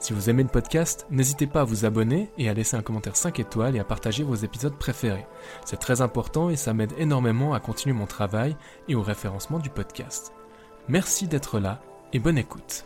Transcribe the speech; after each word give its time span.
Si 0.00 0.12
vous 0.12 0.30
aimez 0.30 0.44
le 0.44 0.48
podcast, 0.48 1.06
n'hésitez 1.10 1.48
pas 1.48 1.62
à 1.62 1.64
vous 1.64 1.84
abonner 1.84 2.30
et 2.38 2.48
à 2.48 2.54
laisser 2.54 2.76
un 2.76 2.82
commentaire 2.82 3.16
5 3.16 3.40
étoiles 3.40 3.74
et 3.74 3.80
à 3.80 3.84
partager 3.84 4.22
vos 4.22 4.36
épisodes 4.36 4.76
préférés. 4.76 5.26
C'est 5.64 5.80
très 5.80 6.02
important 6.02 6.50
et 6.50 6.56
ça 6.56 6.72
m'aide 6.72 6.92
énormément 6.98 7.52
à 7.52 7.58
continuer 7.58 7.94
mon 7.94 8.06
travail 8.06 8.56
et 8.86 8.94
au 8.94 9.02
référencement 9.02 9.58
du 9.58 9.70
podcast. 9.70 10.32
Merci 10.88 11.26
d'être 11.26 11.58
là 11.58 11.80
et 12.12 12.20
bonne 12.20 12.38
écoute. 12.38 12.84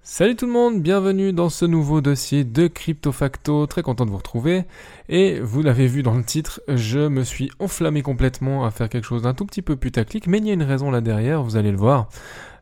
Salut 0.00 0.36
tout 0.36 0.46
le 0.46 0.52
monde, 0.52 0.80
bienvenue 0.80 1.34
dans 1.34 1.50
ce 1.50 1.66
nouveau 1.66 2.00
dossier 2.00 2.42
de 2.44 2.66
CryptoFacto, 2.66 3.66
très 3.66 3.82
content 3.82 4.06
de 4.06 4.10
vous 4.10 4.16
retrouver. 4.16 4.64
Et 5.08 5.38
vous 5.40 5.60
l'avez 5.60 5.86
vu 5.86 6.02
dans 6.02 6.14
le 6.14 6.24
titre, 6.24 6.62
je 6.68 7.08
me 7.08 7.24
suis 7.24 7.50
enflammé 7.58 8.00
complètement 8.00 8.64
à 8.64 8.70
faire 8.70 8.88
quelque 8.88 9.04
chose 9.04 9.22
d'un 9.22 9.34
tout 9.34 9.44
petit 9.44 9.60
peu 9.60 9.76
putaclic, 9.76 10.26
mais 10.26 10.38
il 10.38 10.46
y 10.46 10.50
a 10.50 10.54
une 10.54 10.62
raison 10.62 10.90
là 10.90 11.02
derrière, 11.02 11.42
vous 11.42 11.56
allez 11.56 11.72
le 11.72 11.76
voir. 11.76 12.08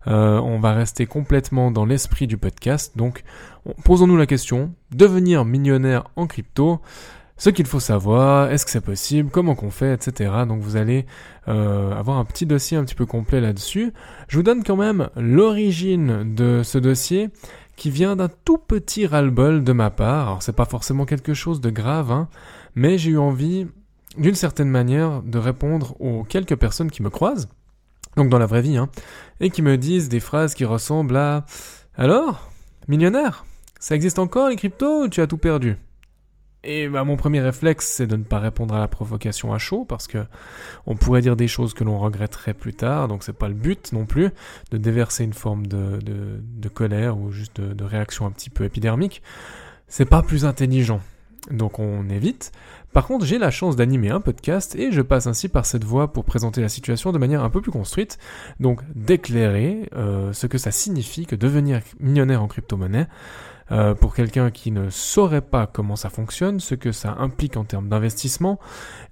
Euh, 0.09 0.39
on 0.39 0.61
va 0.61 0.73
rester 0.73 1.07
complètement 1.07 1.71
dans 1.71 1.85
l'esprit 1.85 2.27
du 2.27 2.37
podcast. 2.37 2.97
Donc, 2.97 3.25
posons-nous 3.85 4.17
la 4.17 4.27
question, 4.27 4.73
devenir 4.93 5.45
millionnaire 5.45 6.05
en 6.17 6.27
crypto, 6.27 6.81
ce 7.39 7.51
qu'il 7.51 7.67
faut 7.67 7.81
savoir, 7.81 8.51
est-ce 8.51 8.65
que 8.65 8.71
c'est 8.71 8.81
possible, 8.81 9.31
comment 9.31 9.55
qu'on 9.55 9.71
fait, 9.71 9.93
etc. 9.93 10.33
Donc 10.49 10.63
vous 10.63 10.77
allez 10.77 11.05
euh, 11.49 11.93
avoir 11.93 12.17
un 12.17 12.25
petit 12.25 12.47
dossier 12.47 12.79
un 12.79 12.85
petit 12.85 12.95
peu 12.95 13.05
complet 13.05 13.43
là-dessus. 13.43 13.93
Je 14.29 14.39
vous 14.39 14.43
donne 14.43 14.65
quand 14.65 14.77
même 14.77 15.11
l'origine 15.17 16.35
de 16.35 16.63
ce 16.65 16.79
dossier 16.79 17.29
qui 17.77 17.91
vient 17.91 18.17
d'un 18.17 18.31
tout 18.47 18.57
petit 18.57 19.07
ras-le-bol 19.07 19.65
de 19.65 19.73
ma 19.73 19.91
part. 19.91 20.29
Alors 20.29 20.43
c'est 20.43 20.57
pas 20.57 20.65
forcément 20.65 21.05
quelque 21.05 21.35
chose 21.35 21.61
de 21.61 21.69
grave, 21.69 22.11
hein, 22.11 22.29
mais 22.75 22.97
j'ai 22.97 23.11
eu 23.11 23.19
envie, 23.19 23.67
d'une 24.17 24.35
certaine 24.35 24.71
manière, 24.71 25.23
de 25.23 25.39
répondre 25.39 25.95
aux 26.01 26.25
quelques 26.25 26.57
personnes 26.57 26.91
qui 26.91 27.03
me 27.03 27.11
croisent 27.11 27.49
donc 28.17 28.29
dans 28.29 28.39
la 28.39 28.47
vraie 28.47 28.63
vie, 28.63 28.77
hein, 28.77 28.89
et 29.41 29.51
qui 29.51 29.63
me 29.63 29.77
disent 29.77 30.09
des 30.09 30.21
phrases 30.21 30.55
qui 30.55 30.65
ressemblent 30.65 31.17
à 31.17 31.45
Alors, 31.97 32.51
millionnaire, 32.89 33.45
ça 33.79 33.95
existe 33.95 34.19
encore 34.19 34.49
les 34.49 34.57
cryptos 34.57 35.05
ou 35.05 35.09
tu 35.09 35.21
as 35.21 35.27
tout 35.27 35.39
perdu? 35.39 35.77
Et 36.65 36.89
bah, 36.89 37.05
mon 37.05 37.17
premier 37.17 37.41
réflexe, 37.41 37.87
c'est 37.87 38.09
de 38.09 38.17
ne 38.17 38.25
pas 38.25 38.41
répondre 38.41 38.75
à 38.75 38.81
la 38.81 38.89
provocation 38.89 39.53
à 39.53 39.59
chaud, 39.59 39.85
parce 39.85 40.09
que 40.09 40.25
on 40.87 40.97
pourrait 40.97 41.21
dire 41.21 41.37
des 41.37 41.47
choses 41.47 41.75
que 41.75 41.85
l'on 41.85 41.99
regretterait 41.99 42.55
plus 42.55 42.75
tard, 42.75 43.07
donc 43.07 43.23
c'est 43.23 43.33
pas 43.33 43.47
le 43.47 43.55
but 43.55 43.93
non 43.93 44.05
plus 44.05 44.31
de 44.73 44.77
déverser 44.77 45.23
une 45.23 45.33
forme 45.33 45.69
de, 45.69 46.01
de, 46.03 46.69
colère 46.69 47.19
ou 47.19 47.31
juste 47.31 47.61
de, 47.61 47.73
de 47.73 47.85
réaction 47.85 48.27
un 48.27 48.33
petit 48.33 48.51
peu 48.51 48.65
épidermique. 48.65 49.23
C'est 49.87 50.07
pas 50.07 50.23
plus 50.23 50.45
intelligent. 50.45 51.01
Donc 51.51 51.79
on 51.79 52.09
évite. 52.09 52.53
Par 52.93 53.07
contre, 53.07 53.27
j'ai 53.27 53.39
la 53.39 53.51
chance 53.51 53.77
d'animer 53.77 54.11
un 54.11 54.21
podcast 54.21 54.75
et 54.75 54.91
je 54.91 55.03
passe 55.03 55.27
ainsi 55.27 55.49
par 55.49 55.67
cette 55.67 55.85
voie 55.85 56.13
pour 56.13 56.25
présenter 56.25 56.63
la 56.63 56.69
situation 56.69 57.13
de 57.13 57.19
manière 57.19 57.43
un 57.45 57.51
peu 57.51 57.61
plus 57.61 57.71
construite, 57.71 58.19
donc 58.59 58.81
d'éclairer 58.95 59.91
euh, 59.95 60.33
ce 60.33 60.47
que 60.47 60.57
ça 60.57 60.71
signifie 60.71 61.27
que 61.27 61.37
devenir 61.37 61.81
millionnaire 62.01 62.43
en 62.43 62.49
crypto-monnaie, 62.49 63.07
euh, 63.73 63.95
pour 63.95 64.15
quelqu'un 64.15 64.51
qui 64.51 64.71
ne 64.71 64.91
saurait 64.91 65.41
pas 65.41 65.67
comment 65.67 65.97
ça 65.97 66.09
fonctionne, 66.09 66.61
ce 66.61 66.75
que 66.75 66.93
ça 66.93 67.17
implique 67.19 67.57
en 67.57 67.65
termes 67.65 67.89
d'investissement, 67.89 68.61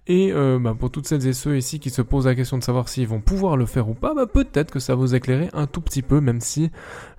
et 0.06 0.32
euh, 0.32 0.58
bah, 0.60 0.76
pour 0.78 0.90
toutes 0.90 1.08
celles 1.08 1.26
et 1.26 1.32
ceux 1.32 1.56
ici 1.56 1.80
qui 1.80 1.90
se 1.90 2.02
posent 2.02 2.26
la 2.26 2.34
question 2.34 2.58
de 2.58 2.62
savoir 2.62 2.88
s'ils 2.88 3.08
vont 3.08 3.20
pouvoir 3.20 3.56
le 3.56 3.66
faire 3.66 3.88
ou 3.88 3.94
pas, 3.94 4.14
bah, 4.14 4.26
peut-être 4.26 4.70
que 4.70 4.78
ça 4.78 4.94
vous 4.94 5.14
éclairer 5.14 5.48
un 5.54 5.66
tout 5.66 5.80
petit 5.80 6.02
peu, 6.02 6.20
même 6.20 6.40
si 6.40 6.70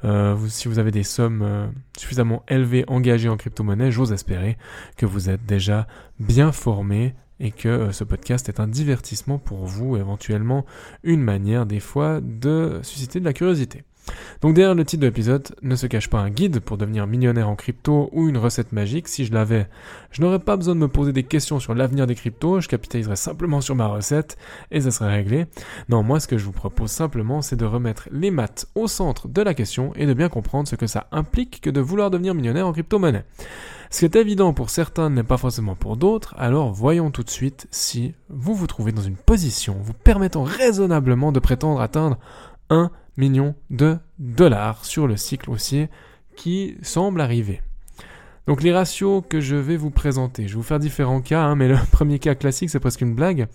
euh, 0.05 0.33
vous, 0.33 0.47
si 0.47 0.67
vous 0.67 0.79
avez 0.79 0.91
des 0.91 1.03
sommes 1.03 1.73
suffisamment 1.97 2.43
élevées 2.47 2.85
engagées 2.87 3.29
en 3.29 3.37
crypto-monnaie, 3.37 3.91
j'ose 3.91 4.13
espérer 4.13 4.57
que 4.95 5.05
vous 5.05 5.29
êtes 5.29 5.45
déjà 5.45 5.87
bien 6.19 6.51
formé 6.51 7.15
et 7.39 7.51
que 7.51 7.91
ce 7.91 8.03
podcast 8.03 8.47
est 8.47 8.59
un 8.61 8.67
divertissement 8.67 9.39
pour 9.39 9.65
vous, 9.65 9.97
éventuellement 9.97 10.65
une 11.03 11.21
manière 11.21 11.65
des 11.65 11.81
fois 11.81 12.21
de 12.21 12.79
susciter 12.81 13.19
de 13.19 13.25
la 13.25 13.33
curiosité. 13.33 13.83
Donc 14.41 14.53
derrière 14.53 14.75
le 14.75 14.85
titre 14.85 15.01
de 15.01 15.07
l'épisode 15.07 15.55
ne 15.61 15.75
se 15.75 15.88
cache 15.88 16.09
pas 16.09 16.19
un 16.19 16.29
guide 16.29 16.59
pour 16.59 16.77
devenir 16.77 17.07
millionnaire 17.07 17.49
en 17.49 17.55
crypto 17.55 18.09
ou 18.11 18.27
une 18.27 18.38
recette 18.38 18.71
magique. 18.71 19.07
Si 19.07 19.25
je 19.25 19.33
l'avais, 19.33 19.67
je 20.11 20.21
n'aurais 20.21 20.39
pas 20.39 20.57
besoin 20.57 20.75
de 20.75 20.79
me 20.79 20.88
poser 20.88 21.13
des 21.13 21.23
questions 21.23 21.59
sur 21.59 21.73
l'avenir 21.73 22.07
des 22.07 22.16
cryptos, 22.16 22.61
je 22.61 22.67
capitaliserais 22.67 23.16
simplement 23.16 23.61
sur 23.61 23.75
ma 23.75 23.88
recette 23.88 24.38
et 24.71 24.81
ça 24.81 24.91
serait 24.91 25.16
réglé. 25.16 25.45
Non, 25.89 26.03
moi 26.03 26.19
ce 26.19 26.27
que 26.27 26.38
je 26.38 26.45
vous 26.45 26.51
propose 26.51 26.91
simplement 26.91 27.41
c'est 27.41 27.55
de 27.55 27.66
remettre 27.66 28.07
les 28.11 28.31
maths 28.31 28.67
au 28.75 28.88
centre 28.88 29.27
de 29.27 29.41
la 29.41 29.53
question 29.53 29.93
et 29.95 30.05
de 30.05 30.13
bien 30.13 30.29
comprendre 30.29 30.67
ce 30.67 30.75
que 30.75 30.87
ça 30.87 31.07
implique 31.11 31.61
que 31.61 31.69
de 31.69 31.81
vouloir 31.81 32.11
devenir 32.11 32.35
millionnaire 32.35 32.67
en 32.67 32.73
crypto-monnaie. 32.73 33.25
Ce 33.89 33.99
qui 33.99 34.05
est 34.05 34.16
évident 34.16 34.53
pour 34.53 34.69
certains 34.69 35.09
n'est 35.09 35.23
pas 35.23 35.37
forcément 35.37 35.75
pour 35.75 35.95
d'autres, 35.95 36.35
alors 36.37 36.73
voyons 36.73 37.11
tout 37.11 37.23
de 37.23 37.29
suite 37.29 37.67
si 37.72 38.13
vous 38.29 38.53
vous 38.53 38.67
trouvez 38.67 38.91
dans 38.91 39.01
une 39.01 39.16
position 39.16 39.77
vous 39.79 39.93
permettant 39.93 40.43
raisonnablement 40.43 41.31
de 41.31 41.39
prétendre 41.39 41.79
atteindre 41.81 42.17
un 42.69 42.91
millions 43.17 43.55
de 43.69 43.97
dollars 44.19 44.85
sur 44.85 45.07
le 45.07 45.17
cycle 45.17 45.49
haussier 45.49 45.89
qui 46.35 46.77
semble 46.81 47.21
arriver. 47.21 47.61
Donc 48.47 48.61
les 48.61 48.73
ratios 48.73 49.23
que 49.27 49.39
je 49.39 49.55
vais 49.55 49.77
vous 49.77 49.89
présenter, 49.89 50.47
je 50.47 50.53
vais 50.53 50.57
vous 50.57 50.63
faire 50.63 50.79
différents 50.79 51.21
cas, 51.21 51.41
hein, 51.41 51.55
mais 51.55 51.67
le 51.67 51.77
premier 51.91 52.19
cas 52.19 52.35
classique 52.35 52.69
c'est 52.69 52.79
presque 52.79 53.01
une 53.01 53.15
blague. 53.15 53.47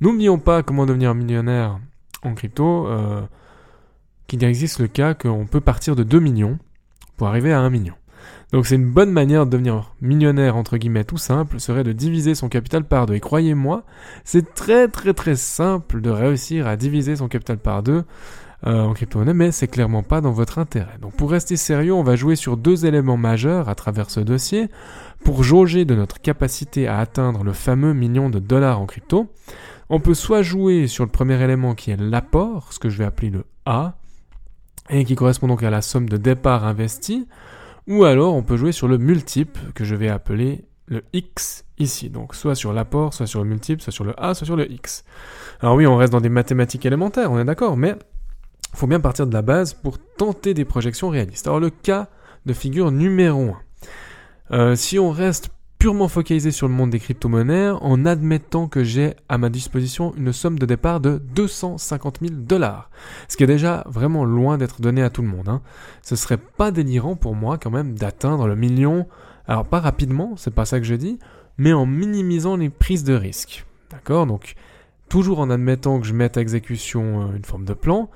N'oublions 0.00 0.38
pas 0.38 0.62
comment 0.62 0.86
devenir 0.86 1.14
millionnaire 1.14 1.80
en 2.22 2.34
crypto, 2.34 2.86
euh, 2.88 3.22
qu'il 4.26 4.44
existe 4.44 4.80
le 4.80 4.88
cas 4.88 5.14
qu'on 5.14 5.46
peut 5.46 5.60
partir 5.60 5.96
de 5.96 6.02
2 6.02 6.20
millions 6.20 6.58
pour 7.16 7.28
arriver 7.28 7.52
à 7.52 7.60
1 7.60 7.70
million. 7.70 7.94
Donc 8.52 8.66
c'est 8.66 8.76
une 8.76 8.90
bonne 8.90 9.10
manière 9.10 9.44
de 9.44 9.50
devenir 9.50 9.94
millionnaire 10.00 10.56
entre 10.56 10.76
guillemets 10.76 11.04
tout 11.04 11.18
simple, 11.18 11.60
serait 11.60 11.84
de 11.84 11.92
diviser 11.92 12.34
son 12.34 12.48
capital 12.48 12.84
par 12.84 13.06
deux. 13.06 13.14
Et 13.14 13.20
croyez-moi, 13.20 13.84
c'est 14.24 14.54
très 14.54 14.88
très 14.88 15.12
très 15.12 15.36
simple 15.36 16.00
de 16.00 16.10
réussir 16.10 16.66
à 16.66 16.76
diviser 16.76 17.16
son 17.16 17.28
capital 17.28 17.58
par 17.58 17.82
deux 17.82 18.04
euh, 18.66 18.82
en 18.82 18.92
crypto-monnaie, 18.92 19.34
mais 19.34 19.52
c'est 19.52 19.68
clairement 19.68 20.02
pas 20.02 20.20
dans 20.20 20.32
votre 20.32 20.58
intérêt. 20.58 20.98
Donc 21.00 21.14
pour 21.14 21.30
rester 21.30 21.56
sérieux, 21.56 21.94
on 21.94 22.02
va 22.02 22.16
jouer 22.16 22.34
sur 22.34 22.56
deux 22.56 22.86
éléments 22.86 23.16
majeurs 23.16 23.68
à 23.68 23.74
travers 23.74 24.10
ce 24.10 24.20
dossier 24.20 24.68
pour 25.24 25.44
jauger 25.44 25.84
de 25.84 25.94
notre 25.94 26.20
capacité 26.20 26.88
à 26.88 26.98
atteindre 26.98 27.44
le 27.44 27.52
fameux 27.52 27.94
million 27.94 28.30
de 28.30 28.40
dollars 28.40 28.80
en 28.80 28.86
crypto. 28.86 29.28
On 29.90 30.00
peut 30.00 30.14
soit 30.14 30.42
jouer 30.42 30.88
sur 30.88 31.04
le 31.04 31.10
premier 31.10 31.40
élément 31.40 31.74
qui 31.74 31.92
est 31.92 32.00
l'apport, 32.00 32.72
ce 32.72 32.78
que 32.78 32.88
je 32.88 32.98
vais 32.98 33.04
appeler 33.04 33.30
le 33.30 33.44
A, 33.64 33.94
et 34.90 35.04
qui 35.04 35.14
correspond 35.14 35.46
donc 35.46 35.62
à 35.62 35.70
la 35.70 35.80
somme 35.80 36.08
de 36.08 36.16
départ 36.16 36.66
investie, 36.66 37.28
ou 37.86 38.04
alors 38.04 38.34
on 38.34 38.42
peut 38.42 38.56
jouer 38.56 38.72
sur 38.72 38.88
le 38.88 38.98
multiple 38.98 39.60
que 39.74 39.84
je 39.84 39.94
vais 39.94 40.08
appeler 40.08 40.64
le 40.86 41.04
X 41.12 41.64
ici. 41.78 42.10
Donc 42.10 42.34
soit 42.34 42.54
sur 42.54 42.72
l'apport, 42.72 43.14
soit 43.14 43.26
sur 43.26 43.42
le 43.42 43.48
multiple, 43.48 43.82
soit 43.82 43.92
sur 43.92 44.04
le 44.04 44.14
A, 44.20 44.34
soit 44.34 44.46
sur 44.46 44.56
le 44.56 44.70
X. 44.70 45.04
Alors 45.60 45.76
oui, 45.76 45.86
on 45.86 45.96
reste 45.96 46.12
dans 46.12 46.20
des 46.20 46.28
mathématiques 46.28 46.84
élémentaires, 46.86 47.30
on 47.30 47.38
est 47.38 47.44
d'accord, 47.44 47.76
mais 47.76 47.94
faut 48.74 48.86
bien 48.86 49.00
partir 49.00 49.26
de 49.26 49.32
la 49.32 49.42
base 49.42 49.74
pour 49.74 49.98
tenter 49.98 50.54
des 50.54 50.64
projections 50.64 51.08
réalistes. 51.08 51.46
Alors 51.46 51.60
le 51.60 51.70
cas 51.70 52.08
de 52.46 52.52
figure 52.52 52.90
numéro 52.90 53.50
1. 53.50 53.56
Euh, 54.50 54.76
si 54.76 54.98
on 54.98 55.10
reste 55.10 55.50
purement 55.78 56.08
focalisé 56.08 56.50
sur 56.50 56.66
le 56.66 56.74
monde 56.74 56.90
des 56.90 56.98
crypto-monnaies 56.98 57.70
en 57.70 58.04
admettant 58.04 58.66
que 58.66 58.82
j'ai 58.82 59.14
à 59.28 59.38
ma 59.38 59.48
disposition 59.48 60.12
une 60.16 60.32
somme 60.32 60.58
de 60.58 60.66
départ 60.66 61.00
de 61.00 61.22
250 61.34 62.18
000 62.20 62.34
dollars. 62.34 62.90
Ce 63.28 63.36
qui 63.36 63.44
est 63.44 63.48
déjà 63.48 63.84
vraiment 63.86 64.24
loin 64.24 64.58
d'être 64.58 64.80
donné 64.80 65.02
à 65.02 65.10
tout 65.10 65.22
le 65.22 65.28
monde. 65.28 65.48
Hein. 65.48 65.62
Ce 66.02 66.16
serait 66.16 66.36
pas 66.38 66.72
délirant 66.72 67.14
pour 67.14 67.36
moi 67.36 67.58
quand 67.58 67.70
même 67.70 67.94
d'atteindre 67.94 68.48
le 68.48 68.56
million, 68.56 69.06
alors 69.46 69.66
pas 69.66 69.78
rapidement, 69.78 70.34
c'est 70.36 70.54
pas 70.54 70.64
ça 70.64 70.80
que 70.80 70.86
je 70.86 70.96
dis, 70.96 71.20
mais 71.58 71.72
en 71.72 71.86
minimisant 71.86 72.56
les 72.56 72.70
prises 72.70 73.04
de 73.04 73.14
risque. 73.14 73.64
D'accord? 73.90 74.26
Donc 74.26 74.56
toujours 75.08 75.38
en 75.38 75.48
admettant 75.48 76.00
que 76.00 76.06
je 76.06 76.12
mette 76.12 76.36
à 76.36 76.40
exécution 76.40 77.22
euh, 77.22 77.36
une 77.36 77.44
forme 77.44 77.64
de 77.64 77.74
plan, 77.74 78.10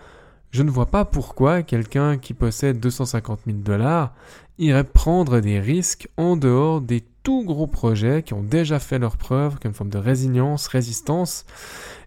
je 0.52 0.62
ne 0.62 0.70
vois 0.70 0.86
pas 0.86 1.04
pourquoi 1.04 1.62
quelqu'un 1.62 2.18
qui 2.18 2.34
possède 2.34 2.78
250 2.78 3.40
000 3.46 3.58
dollars 3.58 4.14
irait 4.58 4.84
prendre 4.84 5.40
des 5.40 5.58
risques 5.58 6.08
en 6.16 6.36
dehors 6.36 6.82
des 6.82 7.02
tout 7.22 7.44
gros 7.44 7.66
projets 7.66 8.22
qui 8.22 8.34
ont 8.34 8.42
déjà 8.42 8.78
fait 8.78 8.98
leur 8.98 9.16
preuve, 9.16 9.58
qui 9.58 9.66
ont 9.66 9.70
une 9.70 9.74
forme 9.74 9.90
de 9.90 9.98
résilience, 9.98 10.66
résistance, 10.66 11.46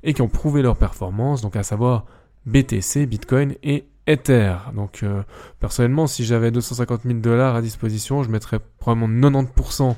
et 0.03 0.13
qui 0.13 0.21
ont 0.21 0.27
prouvé 0.27 0.61
leur 0.61 0.77
performance, 0.77 1.41
donc 1.41 1.55
à 1.55 1.63
savoir 1.63 2.05
BTC, 2.45 3.07
Bitcoin 3.07 3.55
et 3.63 3.85
Ether. 4.07 4.55
Donc 4.73 5.01
euh, 5.03 5.23
personnellement, 5.59 6.07
si 6.07 6.25
j'avais 6.25 6.51
250 6.51 7.01
000 7.05 7.19
dollars 7.19 7.55
à 7.55 7.61
disposition, 7.61 8.23
je 8.23 8.29
mettrais 8.29 8.59
probablement 8.79 9.07
90% 9.29 9.95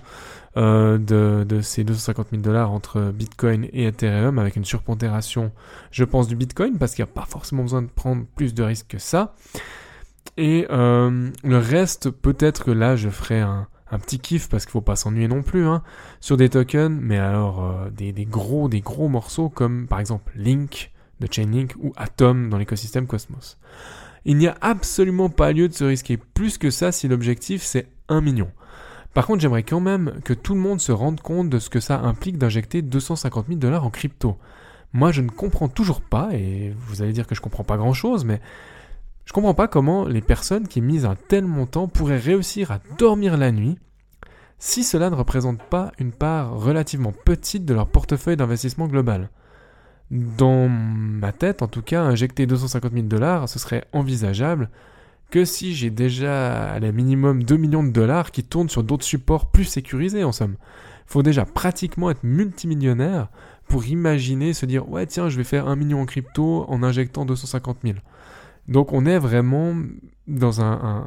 euh, 0.56 0.98
de, 0.98 1.62
ces 1.62 1.84
250 1.84 2.28
000 2.32 2.42
dollars 2.42 2.72
entre 2.72 3.12
Bitcoin 3.12 3.66
et 3.74 3.86
Ethereum 3.86 4.40
avec 4.40 4.56
une 4.56 4.66
surpondération, 4.66 5.52
je 5.92 6.04
pense, 6.04 6.28
du 6.28 6.36
Bitcoin 6.36 6.78
parce 6.78 6.96
qu'il 6.96 7.04
n'y 7.04 7.10
a 7.10 7.14
pas 7.14 7.26
forcément 7.26 7.64
besoin 7.64 7.82
de 7.82 7.90
prendre 7.90 8.26
plus 8.36 8.54
de 8.54 8.64
risques 8.64 8.88
que 8.88 9.00
ça. 9.00 9.36
Et 10.38 10.68
euh, 10.70 11.30
le 11.44 11.58
reste, 11.58 12.10
peut-être 12.10 12.66
que 12.66 12.72
là, 12.72 12.96
je 12.96 13.10
ferai 13.10 13.42
un, 13.42 13.68
petit 14.02 14.20
kiff 14.20 14.50
parce 14.50 14.66
qu'il 14.66 14.72
faut 14.72 14.82
pas 14.82 14.96
s'ennuyer 14.96 15.28
non 15.28 15.42
plus 15.42 15.66
hein, 15.66 15.82
sur 16.20 16.38
des 16.38 16.50
tokens, 16.50 17.00
mais 17.02 17.18
alors 17.18 17.88
des, 17.92 18.14
gros 18.26 18.68
des 18.68 18.82
gros 18.82 19.08
morceaux 19.08 19.50
comme 19.50 19.88
par 19.88 20.00
exemple 20.00 20.34
Link 20.36 20.92
de 21.20 21.28
Chainlink 21.32 21.76
ou 21.82 21.94
Atom 21.96 22.50
dans 22.50 22.58
l'écosystème 22.58 23.08
Cosmos. 23.08 23.58
Il 24.26 24.38
n'y 24.38 24.48
a 24.48 24.58
absolument 24.62 25.30
pas 25.30 25.52
lieu 25.52 25.68
de 25.68 25.74
se 25.74 25.84
risquer 25.84 26.18
plus 26.18 26.58
que 26.58 26.70
ça 26.70 26.92
si 26.92 27.08
l'objectif 27.08 27.64
c'est 27.64 27.88
1 28.10 28.22
million. 28.22 28.52
Par 29.14 29.26
contre, 29.26 29.42
j'aimerais 29.42 29.64
quand 29.64 29.80
même 29.80 30.20
que 30.24 30.34
tout 30.34 30.54
le 30.54 30.60
monde 30.60 30.80
se 30.80 30.92
rende 30.92 31.22
compte 31.22 31.50
de 31.50 31.60
ce 31.60 31.70
que 31.70 31.80
ça 31.80 32.00
implique 32.00 32.38
d'injecter 32.38 32.82
250 32.82 33.48
000 33.48 33.60
dollars 33.60 33.86
en 33.86 33.90
crypto. 33.90 34.38
Moi, 34.94 35.12
je 35.12 35.22
ne 35.22 35.30
comprends 35.30 35.70
toujours 35.70 36.02
pas, 36.02 36.30
et 36.34 36.74
vous 36.78 37.02
allez 37.02 37.14
dire 37.14 37.26
que 37.26 37.36
je 37.36 37.42
comprends 37.42 37.64
pas 37.64 37.78
grand 37.78 37.94
chose, 37.94 38.26
mais 38.26 38.42
je 39.26 39.34
comprends 39.34 39.54
pas 39.54 39.68
comment 39.68 40.06
les 40.06 40.22
personnes 40.22 40.68
qui 40.68 40.82
misent 40.82 41.06
un 41.06 41.16
tel 41.16 41.46
montant 41.46 41.88
pourraient 41.88 42.20
réussir 42.20 42.72
à 42.72 42.80
dormir 42.98 43.38
la 43.38 43.52
nuit 43.52 43.78
si 44.60 44.84
cela 44.84 45.10
ne 45.10 45.16
représente 45.16 45.62
pas 45.62 45.92
une 46.00 46.12
part 46.12 46.54
relativement 46.54 47.12
petite 47.12 47.66
de 47.66 47.74
leur 47.74 47.88
portefeuille 47.88 48.38
d'investissement 48.38 48.88
global. 48.88 49.30
Dans 50.10 50.70
ma 50.70 51.34
tête, 51.34 51.62
en 51.62 51.68
tout 51.68 51.82
cas, 51.82 52.02
injecter 52.02 52.46
250 52.46 52.94
000 52.94 53.08
dollars, 53.08 53.50
ce 53.50 53.60
serait 53.60 53.86
envisageable 53.92 54.70
que 55.30 55.44
si 55.44 55.76
j'ai 55.76 55.90
déjà 55.90 56.72
à 56.72 56.80
la 56.80 56.92
minimum 56.92 57.44
2 57.44 57.58
millions 57.58 57.84
de 57.84 57.92
dollars 57.92 58.32
qui 58.32 58.44
tournent 58.44 58.70
sur 58.70 58.84
d'autres 58.84 59.04
supports 59.04 59.52
plus 59.52 59.66
sécurisés 59.66 60.24
en 60.24 60.32
somme. 60.32 60.56
Faut 61.06 61.24
déjà 61.24 61.46
pratiquement 61.46 62.10
être 62.10 62.24
multimillionnaire 62.24 63.30
pour 63.68 63.86
imaginer 63.86 64.54
se 64.54 64.66
dire 64.66 64.90
ouais 64.90 65.06
tiens 65.06 65.30
je 65.30 65.38
vais 65.38 65.44
faire 65.44 65.68
1 65.68 65.76
million 65.76 66.02
en 66.02 66.06
crypto 66.06 66.66
en 66.70 66.84
injectant 66.84 67.26
250 67.26 67.80
000. 67.84 67.98
Donc 68.68 68.94
on 68.94 69.06
est 69.06 69.20
vraiment 69.20 69.76
dans 70.28 70.62
un, 70.62 71.04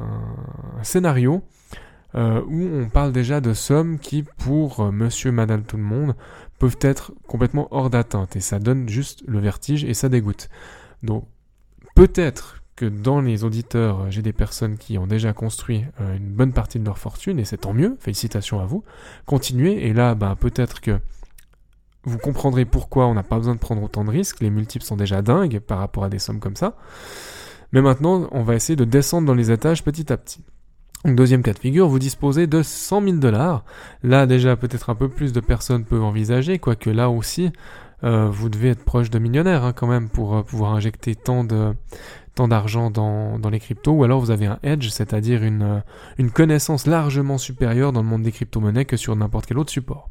scénario 0.83 1.43
euh, 2.15 2.41
où 2.47 2.67
on 2.73 2.89
parle 2.89 3.11
déjà 3.11 3.39
de 3.39 3.53
sommes 3.53 3.99
qui 3.99 4.23
pour 4.23 4.81
euh, 4.81 4.91
monsieur, 4.91 5.31
madame, 5.31 5.63
tout 5.63 5.77
le 5.77 5.83
monde 5.83 6.15
peuvent 6.61 6.77
être 6.81 7.11
complètement 7.27 7.67
hors 7.71 7.89
d'atteinte 7.89 8.35
et 8.35 8.39
ça 8.39 8.59
donne 8.59 8.87
juste 8.87 9.23
le 9.25 9.39
vertige 9.39 9.83
et 9.83 9.95
ça 9.95 10.09
dégoûte. 10.09 10.47
Donc 11.01 11.27
peut-être 11.95 12.61
que 12.75 12.85
dans 12.85 13.19
les 13.19 13.43
auditeurs, 13.43 14.11
j'ai 14.11 14.21
des 14.21 14.31
personnes 14.31 14.77
qui 14.77 14.99
ont 14.99 15.07
déjà 15.07 15.33
construit 15.33 15.85
euh, 15.99 16.17
une 16.17 16.29
bonne 16.29 16.53
partie 16.53 16.77
de 16.77 16.85
leur 16.85 16.99
fortune 16.99 17.39
et 17.39 17.45
c'est 17.45 17.57
tant 17.57 17.73
mieux, 17.73 17.97
félicitations 17.99 18.59
à 18.59 18.67
vous. 18.67 18.83
Continuez 19.25 19.87
et 19.87 19.91
là, 19.91 20.13
bah, 20.13 20.37
peut-être 20.39 20.81
que 20.81 20.99
vous 22.03 22.19
comprendrez 22.19 22.65
pourquoi 22.65 23.07
on 23.07 23.15
n'a 23.15 23.23
pas 23.23 23.37
besoin 23.37 23.55
de 23.55 23.59
prendre 23.59 23.81
autant 23.81 24.03
de 24.03 24.11
risques, 24.11 24.39
les 24.39 24.51
multiples 24.51 24.85
sont 24.85 24.97
déjà 24.97 25.23
dingues 25.23 25.57
par 25.61 25.79
rapport 25.79 26.03
à 26.03 26.09
des 26.09 26.19
sommes 26.19 26.39
comme 26.39 26.55
ça. 26.55 26.77
Mais 27.71 27.81
maintenant, 27.81 28.27
on 28.29 28.43
va 28.43 28.53
essayer 28.53 28.75
de 28.75 28.85
descendre 28.85 29.25
dans 29.25 29.33
les 29.33 29.49
étages 29.49 29.83
petit 29.83 30.13
à 30.13 30.17
petit. 30.17 30.45
Deuxième 31.03 31.41
cas 31.41 31.53
de 31.53 31.59
figure, 31.59 31.87
vous 31.87 31.97
disposez 31.97 32.45
de 32.45 32.61
100 32.61 33.01
000 33.01 33.15
dollars. 33.17 33.63
Là 34.03 34.27
déjà 34.27 34.55
peut-être 34.55 34.91
un 34.91 34.95
peu 34.95 35.09
plus 35.09 35.33
de 35.33 35.39
personnes 35.39 35.83
peuvent 35.83 36.03
envisager, 36.03 36.59
quoique 36.59 36.91
là 36.91 37.09
aussi 37.09 37.51
euh, 38.03 38.27
vous 38.29 38.49
devez 38.49 38.69
être 38.69 38.83
proche 38.83 39.09
de 39.09 39.17
millionnaire 39.17 39.63
hein, 39.63 39.73
quand 39.73 39.87
même 39.87 40.09
pour 40.09 40.35
euh, 40.35 40.43
pouvoir 40.43 40.73
injecter 40.73 41.15
tant 41.15 41.43
de 41.43 41.73
tant 42.35 42.47
d'argent 42.47 42.91
dans, 42.91 43.39
dans 43.39 43.49
les 43.49 43.59
cryptos, 43.59 43.91
ou 43.91 44.03
alors 44.03 44.19
vous 44.19 44.31
avez 44.31 44.45
un 44.45 44.59
edge, 44.63 44.89
c'est-à-dire 44.89 45.43
une, 45.43 45.63
euh, 45.63 45.79
une 46.17 46.31
connaissance 46.31 46.87
largement 46.87 47.37
supérieure 47.37 47.91
dans 47.91 48.01
le 48.01 48.07
monde 48.07 48.23
des 48.23 48.31
crypto-monnaies 48.31 48.85
que 48.85 48.95
sur 48.95 49.15
n'importe 49.15 49.47
quel 49.47 49.57
autre 49.57 49.71
support. 49.71 50.09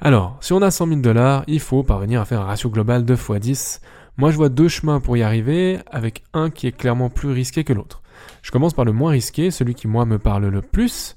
Alors, 0.00 0.36
si 0.40 0.52
on 0.52 0.60
a 0.62 0.70
100 0.70 0.88
000 0.88 1.00
dollars, 1.00 1.44
il 1.46 1.60
faut 1.60 1.82
parvenir 1.82 2.20
à 2.20 2.24
faire 2.24 2.42
un 2.42 2.44
ratio 2.44 2.70
global 2.70 3.04
de 3.04 3.14
x 3.14 3.30
10. 3.40 3.80
Moi 4.18 4.30
je 4.30 4.36
vois 4.36 4.48
deux 4.48 4.68
chemins 4.68 5.00
pour 5.00 5.16
y 5.16 5.22
arriver, 5.22 5.78
avec 5.90 6.22
un 6.34 6.50
qui 6.50 6.66
est 6.66 6.72
clairement 6.72 7.08
plus 7.08 7.30
risqué 7.30 7.64
que 7.64 7.72
l'autre. 7.72 8.02
Je 8.42 8.50
commence 8.50 8.74
par 8.74 8.84
le 8.84 8.92
moins 8.92 9.12
risqué, 9.12 9.50
celui 9.50 9.74
qui 9.74 9.88
moi 9.88 10.04
me 10.04 10.18
parle 10.18 10.46
le 10.46 10.62
plus. 10.62 11.16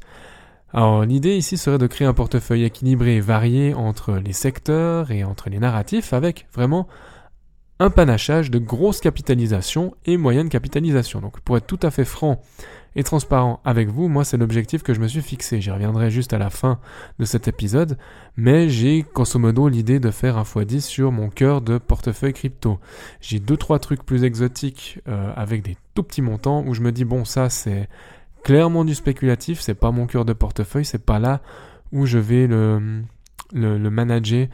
Alors 0.74 1.04
l'idée 1.04 1.36
ici 1.36 1.58
serait 1.58 1.78
de 1.78 1.88
créer 1.88 2.08
un 2.08 2.14
portefeuille 2.14 2.64
équilibré 2.64 3.18
et 3.18 3.22
varié 3.22 3.74
entre 3.74 4.14
les 4.14 4.34
secteurs 4.34 5.12
et 5.12 5.24
entre 5.24 5.50
les 5.50 5.60
narratifs 5.60 6.14
avec 6.14 6.48
vraiment 6.54 6.88
un 7.82 7.90
panachage 7.90 8.52
de 8.52 8.60
grosse 8.60 9.00
capitalisation 9.00 9.96
et 10.06 10.16
moyenne 10.16 10.50
capitalisation. 10.50 11.20
Donc 11.20 11.40
pour 11.40 11.58
être 11.58 11.66
tout 11.66 11.80
à 11.82 11.90
fait 11.90 12.06
franc 12.06 12.40
et 12.96 13.02
transparent 13.02 13.60
avec 13.66 13.90
vous, 13.90 14.08
moi 14.08 14.24
c'est 14.24 14.38
l'objectif 14.38 14.84
que 14.84 14.94
je 14.94 15.00
me 15.00 15.08
suis 15.08 15.24
fixé. 15.24 15.60
J'y 15.62 15.72
reviendrai 15.72 16.12
juste 16.12 16.32
à 16.32 16.38
la 16.38 16.52
fin 16.52 16.80
de 17.18 17.26
cet 17.26 17.48
épisode, 17.48 17.98
mais 18.38 18.70
j'ai 18.70 19.04
grosso 19.16 19.40
modo 19.40 19.68
l'idée 19.68 20.00
de 20.00 20.12
faire 20.12 20.38
un 20.38 20.44
x10 20.44 20.82
sur 20.82 21.12
mon 21.12 21.30
cœur 21.30 21.62
de 21.62 21.80
portefeuille 21.80 22.34
crypto. 22.34 22.80
J'ai 23.20 23.40
deux 23.40 23.58
trois 23.58 23.80
trucs 23.80 24.06
plus 24.06 24.26
exotiques 24.26 25.00
euh, 25.08 25.34
avec 25.36 25.64
des 25.64 25.76
tout 25.96 26.04
petits 26.04 26.22
montants 26.22 26.64
où 26.68 26.76
je 26.76 26.82
me 26.82 26.92
dis 26.92 27.04
bon 27.04 27.26
ça 27.26 27.50
c'est 27.50 27.90
clairement 28.44 28.86
du 28.86 28.94
spéculatif, 28.94 29.60
c'est 29.60 29.74
pas 29.74 29.90
mon 29.90 30.06
cœur 30.06 30.24
de 30.24 30.34
portefeuille, 30.34 30.86
c'est 30.86 31.04
pas 31.04 31.18
là 31.18 31.42
où 31.92 32.06
je 32.06 32.20
vais 32.20 32.46
le, 32.46 33.02
le, 33.54 33.90
manager 33.90 34.48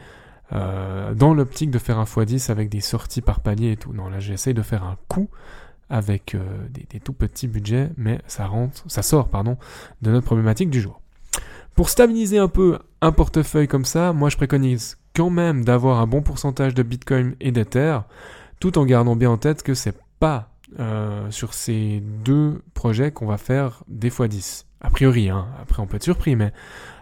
euh, 0.52 1.14
dans 1.14 1.34
l'optique 1.34 1.70
de 1.70 1.78
faire 1.78 1.98
un 1.98 2.04
x10 2.04 2.50
avec 2.50 2.68
des 2.68 2.80
sorties 2.80 3.20
par 3.20 3.40
palier 3.40 3.72
et 3.72 3.76
tout. 3.76 3.92
Non, 3.92 4.08
là 4.08 4.20
j'essaye 4.20 4.54
de 4.54 4.62
faire 4.62 4.84
un 4.84 4.96
coup 5.08 5.28
avec 5.90 6.34
euh, 6.34 6.40
des, 6.70 7.00
tout 7.00 7.12
petits 7.12 7.48
budgets, 7.48 7.90
mais 7.96 8.20
ça 8.26 8.46
rentre, 8.46 8.84
ça 8.88 9.02
sort 9.02 9.28
pardon, 9.28 9.56
de 10.02 10.10
notre 10.10 10.26
problématique 10.26 10.70
du 10.70 10.80
jour. 10.80 11.00
Pour 11.74 11.88
stabiliser 11.88 12.38
un 12.38 12.48
peu 12.48 12.78
un 13.00 13.12
portefeuille 13.12 13.68
comme 13.68 13.84
ça, 13.84 14.12
moi 14.12 14.30
je 14.30 14.36
préconise 14.36 14.98
quand 15.14 15.30
même 15.30 15.64
d'avoir 15.64 16.00
un 16.00 16.06
bon 16.06 16.22
pourcentage 16.22 16.74
de 16.74 16.82
Bitcoin 16.82 17.34
et 17.40 17.52
d'Ether, 17.52 18.00
tout 18.60 18.78
en 18.78 18.84
gardant 18.84 19.16
bien 19.16 19.30
en 19.30 19.38
tête 19.38 19.62
que 19.62 19.74
c'est 19.74 19.96
pas 20.18 20.50
euh, 20.78 21.30
sur 21.30 21.54
ces 21.54 22.02
deux 22.24 22.62
projets 22.74 23.12
qu'on 23.12 23.26
va 23.26 23.38
faire 23.38 23.82
des 23.88 24.10
fois 24.10 24.28
10. 24.28 24.67
A 24.80 24.90
priori, 24.90 25.28
hein. 25.28 25.48
après 25.60 25.82
on 25.82 25.86
peut 25.86 25.96
être 25.96 26.04
surpris, 26.04 26.36
mais 26.36 26.52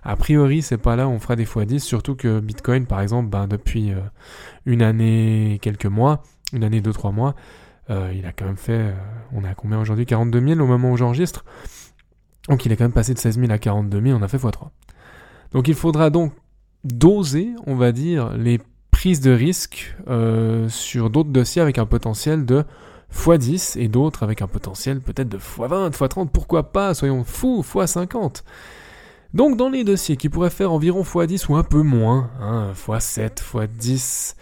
a 0.02 0.16
priori 0.16 0.62
c'est 0.62 0.78
pas 0.78 0.96
là 0.96 1.06
où 1.08 1.10
on 1.10 1.18
fera 1.18 1.36
des 1.36 1.44
fois 1.44 1.66
10, 1.66 1.80
surtout 1.80 2.14
que 2.14 2.40
Bitcoin 2.40 2.86
par 2.86 3.02
exemple, 3.02 3.28
ben, 3.28 3.46
depuis 3.46 3.92
euh, 3.92 4.00
une 4.64 4.80
année, 4.80 5.58
quelques 5.60 5.86
mois, 5.86 6.22
une 6.54 6.64
année, 6.64 6.80
deux, 6.80 6.94
trois 6.94 7.12
mois, 7.12 7.34
euh, 7.90 8.12
il 8.16 8.24
a 8.24 8.32
quand 8.32 8.46
même 8.46 8.56
fait, 8.56 8.72
euh, 8.72 8.94
on 9.32 9.44
est 9.44 9.48
à 9.48 9.54
combien 9.54 9.78
aujourd'hui? 9.78 10.06
42 10.06 10.40
000 10.40 10.60
au 10.60 10.66
moment 10.66 10.90
où 10.90 10.96
j'enregistre. 10.96 11.44
Donc 12.48 12.64
il 12.64 12.72
est 12.72 12.76
quand 12.76 12.84
même 12.84 12.92
passé 12.92 13.12
de 13.12 13.18
16 13.18 13.38
000 13.38 13.52
à 13.52 13.58
42 13.58 14.00
000, 14.00 14.18
on 14.18 14.22
a 14.22 14.28
fait 14.28 14.38
x3. 14.38 14.70
Donc 15.52 15.68
il 15.68 15.74
faudra 15.74 16.08
donc 16.08 16.32
doser, 16.84 17.50
on 17.66 17.74
va 17.74 17.92
dire, 17.92 18.32
les 18.38 18.58
prises 18.90 19.20
de 19.20 19.32
risque 19.32 19.94
sur 20.68 21.10
d'autres 21.10 21.30
dossiers 21.30 21.60
avec 21.60 21.76
un 21.76 21.86
potentiel 21.86 22.46
de 22.46 22.64
x10 23.14 23.78
et 23.78 23.88
d'autres 23.88 24.22
avec 24.22 24.42
un 24.42 24.46
potentiel 24.46 25.00
peut-être 25.00 25.28
de 25.28 25.38
x20, 25.38 25.92
x30, 25.92 26.28
pourquoi 26.28 26.72
pas, 26.72 26.94
soyons 26.94 27.24
fous, 27.24 27.62
x50. 27.62 28.42
Donc 29.34 29.56
dans 29.56 29.68
les 29.68 29.84
dossiers 29.84 30.16
qui 30.16 30.28
pourraient 30.28 30.50
faire 30.50 30.72
environ 30.72 31.02
x10 31.02 31.50
ou 31.50 31.56
un 31.56 31.64
peu 31.64 31.82
moins, 31.82 32.30
hein, 32.40 32.72
x7, 32.74 33.42
x10, 33.52 34.34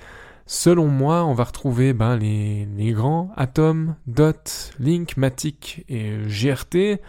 Selon 0.47 0.89
moi, 0.89 1.25
on 1.25 1.33
va 1.33 1.45
retrouver 1.45 1.95
ben, 1.95 2.17
les, 2.17 2.69
les, 2.77 2.93
grands 2.93 3.33
Atom, 3.35 3.97
Dot, 4.07 4.73
Link, 4.79 5.17
Matic 5.17 5.85
et 5.89 6.19
GRT. 6.27 7.01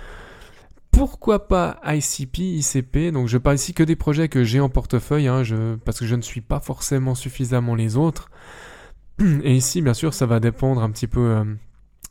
Pourquoi 0.92 1.50
pas 1.50 1.82
ICP, 1.86 2.38
ICP 2.38 3.12
Donc 3.12 3.28
je 3.28 3.38
parle 3.38 3.58
ici 3.58 3.74
que 3.74 3.84
des 3.84 3.98
projets 3.98 4.30
que 4.30 4.46
j'ai 4.46 4.62
en 4.62 4.70
portefeuille, 4.70 5.28
hein, 5.28 5.44
parce 5.84 6.00
que 6.00 6.06
je 6.06 6.16
ne 6.16 6.22
suis 6.22 6.40
pas 6.40 6.62
forcément 6.62 7.14
suffisamment 7.14 7.76
les 7.76 7.98
autres. 7.98 8.30
Et 9.20 9.56
ici, 9.56 9.82
bien 9.82 9.94
sûr, 9.94 10.14
ça 10.14 10.26
va 10.26 10.40
dépendre 10.40 10.82
un 10.82 10.90
petit 10.90 11.08
peu 11.08 11.20
euh, 11.20 11.44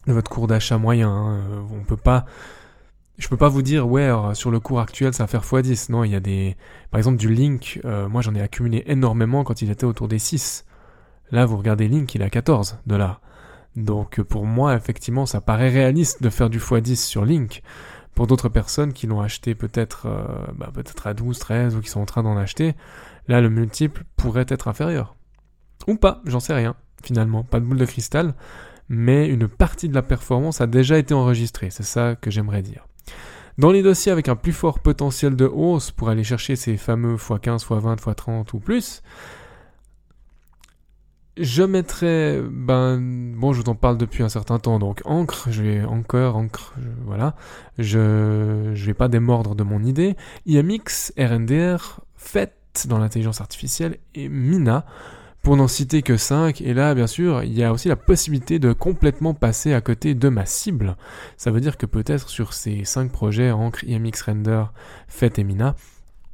de 0.07 0.13
votre 0.13 0.31
cours 0.31 0.47
d'achat 0.47 0.79
moyen. 0.79 1.11
Hein. 1.11 1.67
On 1.71 1.85
peut 1.85 1.97
pas 1.97 2.25
je 3.17 3.29
peux 3.29 3.37
pas 3.37 3.49
vous 3.49 3.63
dire 3.63 3.89
ouais 3.89 4.11
sur 4.33 4.51
le 4.51 4.59
cours 4.59 4.81
actuel 4.81 5.15
ça 5.15 5.23
va 5.23 5.29
faire 5.29 5.45
x10 5.45 5.93
non 5.93 6.03
il 6.03 6.11
y 6.11 6.17
a 6.17 6.21
des 6.21 6.57
par 6.91 6.99
exemple 6.99 7.17
du 7.17 7.33
link 7.33 7.81
euh, 7.85 8.09
moi 8.09 8.23
j'en 8.23 8.35
ai 8.35 8.41
accumulé 8.41 8.83
énormément 8.89 9.45
quand 9.45 9.63
il 9.63 9.71
était 9.71 9.85
autour 9.85 10.09
des 10.09 10.19
6 10.19 10.65
Là, 11.31 11.47
vous 11.47 11.57
regardez 11.57 11.89
Link, 11.89 12.15
il 12.15 12.23
a 12.23 12.31
14 12.31 12.79
dollars. 12.87 13.21
Donc 13.77 14.23
pour 14.23 14.47
moi, 14.47 14.77
effectivement, 14.77 15.27
ça 15.27 15.41
paraît 15.41 15.71
réaliste 15.71 16.23
de 16.23 16.31
faire 16.31 16.51
du 16.51 16.59
x10 16.59 16.97
sur 16.97 17.25
Link. 17.25 17.63
Pour 18.15 18.29
d'autres 18.29 18.49
personnes 18.49 18.93
qui 18.93 19.09
l'ont 19.09 19.21
acheté 19.21 19.57
peut-être 19.57 20.07
euh, 20.07 20.47
bah, 20.55 20.71
peut-être 20.73 21.09
à 21.09 21.15
12, 21.15 21.37
13 21.37 21.75
ou 21.75 21.81
qui 21.81 21.89
sont 21.89 22.01
en 22.01 22.07
train 22.07 22.23
d'en 22.23 22.37
acheter, 22.37 22.75
là 23.27 23.41
le 23.41 23.51
multiple 23.51 24.05
pourrait 24.17 24.47
être 24.49 24.69
inférieur. 24.69 25.17
Ou 25.89 25.97
pas, 25.97 26.23
j'en 26.25 26.39
sais 26.39 26.55
rien, 26.55 26.77
finalement. 27.05 27.43
Pas 27.45 27.61
de 27.61 27.65
boule 27.65 27.79
de 27.79 27.85
cristal, 27.85 28.35
mais 28.89 29.29
une 29.29 29.49
partie 29.49 29.89
de 29.89 29.95
la 29.95 30.03
performance 30.03 30.61
a 30.61 30.67
déjà 30.67 30.99
été 30.99 31.15
enregistrée, 31.15 31.71
c'est 31.71 31.85
ça 31.85 32.17
que 32.17 32.31
j'aimerais 32.31 32.63
dire. 32.63 32.87
Dans 33.57 33.71
les 33.71 33.83
dossiers 33.83 34.11
avec 34.11 34.29
un 34.29 34.37
plus 34.37 34.53
fort 34.53 34.81
potentiel 34.81 35.37
de 35.37 35.47
hausse 35.47 35.93
pour 35.93 36.09
aller 36.09 36.25
chercher 36.25 36.57
ces 36.57 36.77
fameux 36.77 37.17
x15, 37.17 37.65
x20, 37.65 37.99
x30 37.99 38.47
ou 38.53 38.59
plus, 38.59 39.03
je 41.37 41.63
mettrai, 41.63 42.41
ben, 42.49 43.01
bon, 43.01 43.53
je 43.53 43.63
vous 43.63 43.69
en 43.69 43.75
parle 43.75 43.97
depuis 43.97 44.23
un 44.23 44.29
certain 44.29 44.59
temps, 44.59 44.79
donc 44.79 45.03
encre, 45.05 45.49
je 45.51 45.63
vais 45.63 45.85
encore, 45.85 46.37
encre, 46.37 46.75
voilà, 47.05 47.35
je, 47.79 48.73
je 48.75 48.87
vais 48.87 48.95
pas 48.95 49.09
démordre 49.09 49.55
de 49.55 49.63
mon 49.63 49.83
idée. 49.83 50.17
IMX, 50.47 51.13
RNDR, 51.19 52.01
FET 52.17 52.53
dans 52.87 52.99
l'intelligence 52.99 53.41
artificielle 53.41 53.99
et 54.15 54.29
Mina 54.29 54.85
pour 55.45 55.57
n'en 55.59 55.69
citer 55.69 56.03
que 56.03 56.17
5. 56.17 56.63
Et 56.63 56.75
là, 56.75 56.95
bien 56.95 57.07
sûr, 57.07 57.45
il 57.45 57.53
y 57.53 57.63
a 57.63 57.73
aussi 57.73 57.87
la 57.87 57.97
possibilité 57.97 58.59
de 58.59 58.73
complètement 58.73 59.35
passer 59.35 59.75
à 59.75 59.81
côté 59.83 60.15
de 60.15 60.29
ma 60.31 60.47
cible. 60.47 60.97
Ça 61.37 61.51
veut 61.51 61.61
dire 61.61 61.77
que 61.77 61.87
peut-être 61.87 62.31
sur 62.31 62.55
ces 62.55 62.85
5 62.85 63.13
projets, 63.13 63.53
Ancre, 63.53 63.85
IMX 63.85 64.23
Render, 64.27 64.65
FET 65.07 65.39
et 65.39 65.45
Mina, 65.45 65.77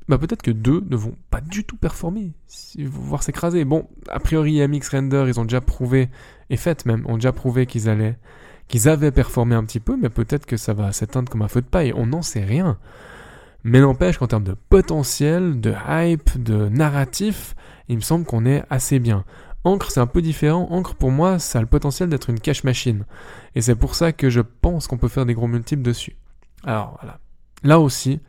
bah 0.09 0.17
peut-être 0.17 0.43
que 0.43 0.53
deux 0.53 0.85
ne 0.89 0.97
vont 0.97 1.17
pas 1.29 1.41
du 1.41 1.65
tout 1.65 1.77
performer, 1.77 2.33
voire 2.79 3.23
s'écraser. 3.23 3.65
Bon, 3.65 3.89
a 4.09 4.21
priori, 4.21 4.55
IMX 4.55 4.89
Render, 4.91 5.25
ils 5.27 5.39
ont 5.41 5.45
déjà 5.45 5.61
prouvé, 5.61 6.09
et 6.49 6.57
FET 6.57 6.87
même, 6.87 7.05
ont 7.07 7.17
déjà 7.17 7.33
prouvé 7.33 7.67
qu'ils 7.67 7.89
allaient, 7.89 8.17
qu'ils 8.69 8.89
avaient 8.89 9.11
performé 9.11 9.57
un 9.57 9.65
petit 9.65 9.81
peu, 9.81 9.97
mais 10.01 10.09
peut-être 10.09 10.47
que 10.47 10.57
ça 10.57 10.73
va 10.73 10.93
s'éteindre 10.93 11.31
comme 11.31 11.43
un 11.43 11.49
feu 11.49 11.63
de 11.63 11.67
paille. 11.67 11.93
On 11.97 12.07
n'en 12.07 12.23
sait 12.23 12.45
rien. 12.45 12.79
Mais 13.65 13.81
n'empêche 13.81 14.19
qu'en 14.19 14.27
termes 14.27 14.45
de 14.45 14.57
potentiel, 14.69 15.61
de 15.61 15.75
hype, 15.89 16.43
de 16.43 16.69
narratif, 16.69 17.55
il 17.89 17.97
me 17.97 18.01
semble 18.01 18.25
qu'on 18.25 18.47
est 18.47 18.63
assez 18.71 18.99
bien. 18.99 19.25
Ancre, 19.65 19.91
c'est 19.91 20.01
un 20.01 20.07
peu 20.07 20.23
différent. 20.23 20.69
Ancre, 20.71 20.95
pour 20.95 21.11
moi, 21.11 21.39
ça 21.39 21.59
a 21.59 21.63
le 21.63 21.69
potentiel 21.69 22.09
d'être 22.09 22.31
une 22.31 22.41
cache 22.41 22.65
machine. 22.65 23.05
Et 23.55 23.61
c'est 23.61 23.75
pour 23.75 23.95
ça 23.95 24.13
que 24.13 24.31
je 24.31 24.41
pense 24.41 24.87
qu'on 24.87 24.97
peut 24.97 25.09
faire 25.09 25.27
des 25.27 25.35
gros 25.35 25.47
multiples 25.47 25.83
dessus. 25.83 26.17
Alors, 26.65 26.97
voilà. 27.01 27.19
Là 27.63 27.79
aussi, 27.79 28.21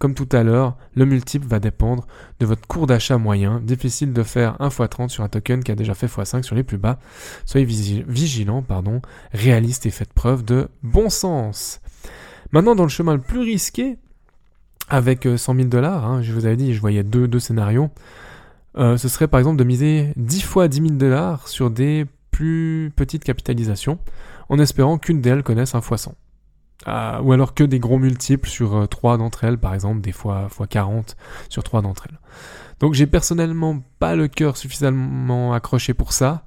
comme 0.00 0.14
tout 0.14 0.28
à 0.32 0.42
l'heure, 0.42 0.76
le 0.94 1.04
multiple 1.04 1.46
va 1.46 1.60
dépendre 1.60 2.06
de 2.40 2.46
votre 2.46 2.66
cours 2.66 2.88
d'achat 2.88 3.18
moyen. 3.18 3.60
Difficile 3.60 4.12
de 4.12 4.22
faire 4.24 4.56
1 4.60 4.68
x 4.68 4.80
30 4.90 5.10
sur 5.10 5.22
un 5.22 5.28
token 5.28 5.62
qui 5.62 5.70
a 5.70 5.76
déjà 5.76 5.94
fait 5.94 6.06
x 6.06 6.24
5 6.24 6.44
sur 6.44 6.56
les 6.56 6.64
plus 6.64 6.78
bas. 6.78 6.98
Soyez 7.44 7.66
vigilant, 7.66 8.62
pardon, 8.62 9.02
réaliste 9.32 9.86
et 9.86 9.90
faites 9.90 10.12
preuve 10.12 10.44
de 10.44 10.68
bon 10.82 11.08
sens. 11.08 11.80
Maintenant, 12.50 12.74
dans 12.74 12.82
le 12.82 12.88
chemin 12.88 13.14
le 13.14 13.20
plus 13.20 13.40
risqué, 13.40 13.98
avec 14.90 15.24
100 15.24 15.52
euh, 15.52 15.56
000 15.56 15.68
dollars, 15.68 16.04
hein, 16.04 16.22
je 16.22 16.32
vous 16.32 16.44
avais 16.44 16.56
dit, 16.56 16.74
je 16.74 16.80
voyais 16.80 17.02
deux, 17.02 17.28
deux 17.28 17.38
scénarios, 17.38 17.90
euh, 18.76 18.96
ce 18.96 19.08
serait 19.08 19.28
par 19.28 19.40
exemple 19.40 19.56
de 19.56 19.64
miser 19.64 20.12
10 20.16 20.42
fois 20.42 20.68
10 20.68 20.76
000 20.82 20.88
dollars 20.94 21.48
sur 21.48 21.70
des 21.70 22.06
plus 22.30 22.92
petites 22.94 23.24
capitalisations, 23.24 23.98
en 24.48 24.58
espérant 24.58 24.98
qu'une 24.98 25.20
d'elles 25.20 25.42
connaisse 25.42 25.74
un 25.74 25.80
x 25.80 25.96
100. 25.96 26.14
Euh, 26.88 27.20
ou 27.20 27.32
alors 27.32 27.52
que 27.54 27.62
des 27.62 27.78
gros 27.78 27.98
multiples 27.98 28.48
sur 28.48 28.88
3 28.88 29.18
d'entre 29.18 29.44
elles, 29.44 29.58
par 29.58 29.74
exemple, 29.74 30.00
des 30.00 30.12
fois, 30.12 30.48
fois 30.48 30.66
40 30.66 31.16
sur 31.48 31.62
3 31.62 31.82
d'entre 31.82 32.06
elles. 32.08 32.18
Donc 32.80 32.94
j'ai 32.94 33.06
personnellement 33.06 33.82
pas 33.98 34.16
le 34.16 34.28
cœur 34.28 34.56
suffisamment 34.56 35.52
accroché 35.52 35.92
pour 35.92 36.12
ça. 36.14 36.44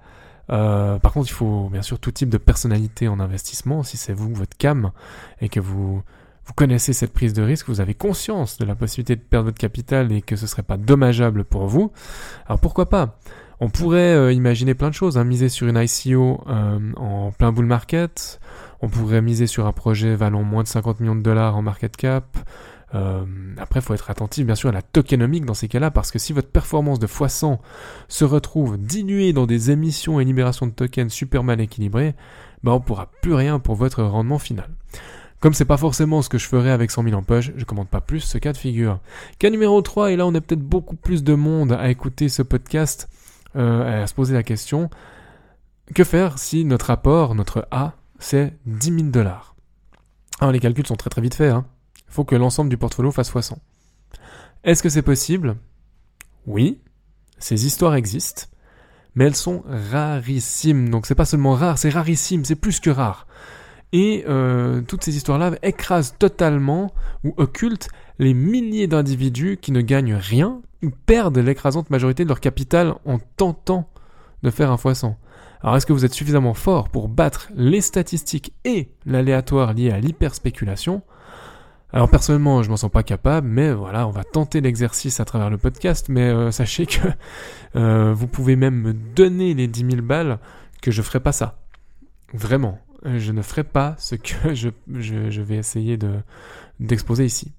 par 0.47 1.13
contre, 1.13 1.29
il 1.29 1.33
faut 1.33 1.69
bien 1.71 1.83
sûr 1.83 2.00
tout 2.00 2.12
type 2.12 2.29
de 2.29 2.39
personnalité 2.39 3.07
en 3.07 3.19
investissement. 3.19 3.83
Si 3.83 3.97
c'est 3.97 4.13
vous, 4.13 4.33
votre 4.33 4.57
cam, 4.57 4.91
et 5.39 5.50
que 5.50 5.59
vous 5.59 6.01
vous 6.45 6.53
connaissez 6.53 6.93
cette 6.93 7.13
prise 7.13 7.33
de 7.33 7.41
risque, 7.41 7.67
vous 7.67 7.81
avez 7.81 7.93
conscience 7.93 8.57
de 8.57 8.65
la 8.65 8.75
possibilité 8.75 9.15
de 9.15 9.21
perdre 9.21 9.45
votre 9.45 9.59
capital 9.59 10.12
et 10.12 10.21
que 10.21 10.35
ce 10.35 10.47
serait 10.47 10.63
pas 10.63 10.77
dommageable 10.77 11.43
pour 11.43 11.67
vous, 11.67 11.91
alors 12.47 12.59
pourquoi 12.59 12.89
pas? 12.89 13.19
On 13.59 13.69
pourrait 13.69 14.13
euh, 14.13 14.33
imaginer 14.33 14.73
plein 14.73 14.89
de 14.89 14.93
choses, 14.93 15.17
hein. 15.17 15.23
miser 15.23 15.47
sur 15.47 15.67
une 15.67 15.77
ICO 15.77 16.43
euh, 16.47 16.79
en 16.97 17.31
plein 17.31 17.53
bull 17.53 17.65
market, 17.65 18.41
on 18.81 18.89
pourrait 18.89 19.21
miser 19.21 19.47
sur 19.47 19.67
un 19.67 19.71
projet 19.71 20.15
valant 20.15 20.43
moins 20.43 20.63
de 20.63 20.67
50 20.67 21.00
millions 21.00 21.15
de 21.15 21.21
dollars 21.21 21.55
en 21.55 21.62
market 21.62 21.95
cap. 21.95 22.38
Euh, 22.95 23.23
après, 23.57 23.79
il 23.79 23.83
faut 23.83 23.93
être 23.93 24.12
attentif 24.12 24.45
bien 24.45 24.55
sûr 24.55 24.69
à 24.69 24.71
la 24.71 24.81
tokenomique 24.81 25.45
dans 25.45 25.53
ces 25.53 25.67
cas-là, 25.67 25.91
parce 25.91 26.12
que 26.12 26.19
si 26.19 26.33
votre 26.33 26.50
performance 26.50 27.00
de 27.00 27.07
x100 27.07 27.59
se 28.07 28.25
retrouve 28.25 28.77
diluée 28.77 29.33
dans 29.33 29.47
des 29.47 29.71
émissions 29.71 30.19
et 30.19 30.25
libérations 30.25 30.67
de 30.67 30.73
tokens 30.73 31.12
super 31.12 31.43
mal 31.43 31.62
équilibrées, 31.62 32.15
ben 32.63 32.73
on 32.73 32.81
pourra 32.81 33.09
plus 33.21 33.33
rien 33.33 33.59
pour 33.59 33.75
votre 33.75 34.03
rendement 34.03 34.39
final. 34.39 34.69
Comme 35.43 35.53
c'est 35.53 35.65
pas 35.65 35.75
forcément 35.75 36.21
ce 36.21 36.29
que 36.29 36.38
je 36.38 36.47
ferais 36.47 36.71
avec 36.71 36.89
100 36.89 37.03
000 37.03 37.15
en 37.17 37.21
poche, 37.21 37.51
je 37.57 37.65
commande 37.65 37.89
pas 37.89 38.00
plus 38.00 38.21
ce 38.21 38.38
cas 38.38 38.53
de 38.53 38.57
figure. 38.57 39.01
Cas 39.39 39.50
numéro 39.50 39.81
3, 39.81 40.13
et 40.13 40.15
là 40.15 40.25
on 40.25 40.33
a 40.35 40.39
peut-être 40.39 40.62
beaucoup 40.62 40.95
plus 40.95 41.21
de 41.21 41.33
monde 41.33 41.73
à 41.73 41.89
écouter 41.89 42.29
ce 42.29 42.43
podcast, 42.43 43.09
euh, 43.57 44.03
à 44.03 44.07
se 44.07 44.13
poser 44.13 44.33
la 44.33 44.43
question, 44.43 44.89
que 45.93 46.05
faire 46.05 46.39
si 46.39 46.63
notre 46.63 46.91
apport, 46.91 47.35
notre 47.35 47.67
A, 47.71 47.91
c'est 48.19 48.53
10 48.67 48.85
000 48.85 48.97
dollars? 49.09 49.57
Alors 50.39 50.53
les 50.53 50.62
calculs 50.62 50.88
sont 50.88 50.95
très 50.95 51.09
très 51.09 51.21
vite 51.21 51.35
faits, 51.35 51.50
il 51.51 51.55
hein. 51.55 51.65
faut 52.07 52.23
que 52.23 52.38
l'ensemble 52.38 52.69
du 52.69 52.77
portfolio 52.77 53.12
fasse 53.12 53.27
60. 53.27 53.59
Est-ce 54.63 54.81
que 54.81 54.88
c'est 54.88 55.01
possible? 55.01 55.57
Oui, 56.47 56.79
ces 57.38 57.65
histoires 57.65 57.95
existent, 57.95 58.43
mais 59.13 59.25
elles 59.25 59.35
sont 59.35 59.62
rarissimes. 59.67 60.88
Donc 60.88 61.05
c'est 61.05 61.15
pas 61.15 61.25
seulement 61.25 61.55
rare, 61.55 61.77
c'est 61.77 61.89
rarissime, 61.89 62.45
c'est 62.45 62.55
plus 62.55 62.79
que 62.79 62.89
rare. 62.89 63.27
Et 63.93 64.25
euh, 64.27 64.81
toutes 64.81 65.03
ces 65.03 65.15
histoires-là 65.15 65.51
écrasent 65.62 66.15
totalement 66.17 66.91
ou 67.23 67.33
occultent 67.38 67.89
les 68.17 68.33
milliers 68.33 68.88
d'individus 68.88 69.59
qui 69.62 69.71
ne 69.71 69.81
gagnent 69.81 70.15
rien 70.15 70.62
ou 70.83 70.89
perdent 70.89 71.38
l'écrasante 71.38 71.91
majorité 71.91 72.23
de 72.23 72.29
leur 72.29 72.39
capital 72.39 72.95
en 73.05 73.19
tentant 73.38 73.88
de 74.41 74.50
faire 74.50 74.71
un 74.71 74.77
foisson. 74.77 75.15
Alors 75.62 75.77
est-ce 75.77 75.85
que 75.85 75.93
vous 75.93 76.05
êtes 76.05 76.13
suffisamment 76.13 76.55
fort 76.55 76.89
pour 76.89 77.07
battre 77.07 77.50
les 77.55 77.81
statistiques 77.81 78.51
et 78.65 78.89
l'aléatoire 79.05 79.73
lié 79.73 79.91
à 79.91 80.00
l'hyperspéculation 80.00 81.03
alors 81.95 82.09
personnellement, 82.09 82.63
je 82.63 82.71
m'en 82.71 82.75
sens 82.75 82.89
pas 82.89 83.03
capable, 83.03 83.47
mais 83.47 83.71
voilà, 83.71 84.07
on 84.07 84.09
va 84.09 84.23
tenter 84.23 84.62
l'exercice 84.62 85.19
à 85.19 85.25
travers 85.25 85.51
le 85.51 85.59
podcast. 85.59 86.07
Mais 86.09 86.23
euh, 86.23 86.50
sachez 86.50 86.88
que 86.88 87.07
euh, 87.75 88.15
vous 88.15 88.25
pouvez 88.25 88.55
même 88.55 88.73
me 88.73 88.93
donner 88.93 89.53
les 89.53 89.67
10 89.67 89.91
000 89.91 90.01
balles 90.01 90.39
que 90.81 90.89
je 90.89 91.03
ferai 91.03 91.19
pas 91.19 91.31
ça. 91.31 91.59
Vraiment 92.33 92.79
je 93.05 93.31
ne 93.31 93.41
ferai 93.41 93.63
pas 93.63 93.95
ce 93.98 94.15
que 94.15 94.53
je, 94.53 95.41
vais 95.41 95.55
essayer 95.55 95.98
de, 95.98 96.12
d'exposer 96.79 97.25
ici. 97.25 97.51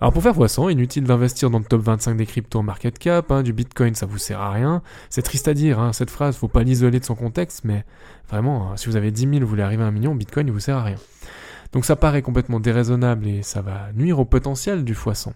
Alors 0.00 0.12
pour 0.12 0.22
faire 0.22 0.34
poisson, 0.34 0.68
inutile 0.68 1.04
d'investir 1.04 1.50
dans 1.50 1.58
le 1.58 1.64
top 1.64 1.82
25 1.82 2.16
des 2.16 2.26
cryptos 2.26 2.62
market 2.62 2.98
cap, 2.98 3.30
hein, 3.30 3.42
du 3.42 3.52
bitcoin 3.52 3.94
ça 3.94 4.06
vous 4.06 4.18
sert 4.18 4.40
à 4.40 4.50
rien. 4.50 4.82
C'est 5.10 5.22
triste 5.22 5.48
à 5.48 5.54
dire, 5.54 5.78
hein, 5.78 5.92
cette 5.92 6.10
phrase, 6.10 6.36
faut 6.36 6.48
pas 6.48 6.62
l'isoler 6.62 7.00
de 7.00 7.04
son 7.04 7.14
contexte, 7.14 7.64
mais 7.64 7.84
vraiment, 8.28 8.72
hein, 8.72 8.76
si 8.76 8.86
vous 8.86 8.96
avez 8.96 9.10
10 9.10 9.22
000, 9.22 9.40
vous 9.40 9.46
voulez 9.46 9.62
arriver 9.62 9.82
à 9.82 9.86
un 9.86 9.90
million, 9.90 10.14
bitcoin 10.14 10.46
il 10.46 10.52
vous 10.52 10.60
sert 10.60 10.76
à 10.76 10.84
rien. 10.84 10.96
Donc 11.72 11.84
ça 11.84 11.96
paraît 11.96 12.22
complètement 12.22 12.60
déraisonnable 12.60 13.26
et 13.26 13.42
ça 13.42 13.60
va 13.60 13.88
nuire 13.94 14.20
au 14.20 14.24
potentiel 14.24 14.84
du 14.84 14.94
foisson. 14.94 15.34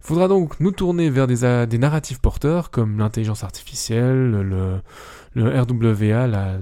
Il 0.00 0.06
faudra 0.06 0.26
donc 0.26 0.58
nous 0.58 0.70
tourner 0.70 1.10
vers 1.10 1.26
des, 1.26 1.66
des 1.66 1.78
narratifs 1.78 2.18
porteurs 2.18 2.70
comme 2.70 2.98
l'intelligence 2.98 3.44
artificielle, 3.44 4.30
le, 4.30 4.80
le 5.36 5.60
RWA, 5.60 6.26
la, 6.26 6.58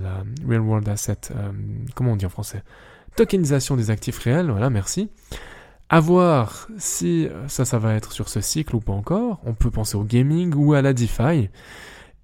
Real 0.46 0.60
World 0.60 0.88
Asset, 0.88 1.30
euh, 1.30 1.52
comment 1.94 2.12
on 2.12 2.16
dit 2.16 2.26
en 2.26 2.30
français? 2.30 2.62
Tokenisation 3.16 3.76
des 3.76 3.90
actifs 3.90 4.18
réels, 4.18 4.50
voilà, 4.50 4.68
merci. 4.68 5.10
À 5.88 6.00
voir 6.00 6.66
si 6.76 7.28
ça, 7.46 7.64
ça 7.64 7.78
va 7.78 7.94
être 7.94 8.10
sur 8.10 8.28
ce 8.28 8.40
cycle 8.40 8.74
ou 8.74 8.80
pas 8.80 8.92
encore. 8.92 9.40
On 9.44 9.54
peut 9.54 9.70
penser 9.70 9.96
au 9.96 10.02
gaming 10.02 10.52
ou 10.56 10.74
à 10.74 10.82
la 10.82 10.92
DeFi. 10.92 11.50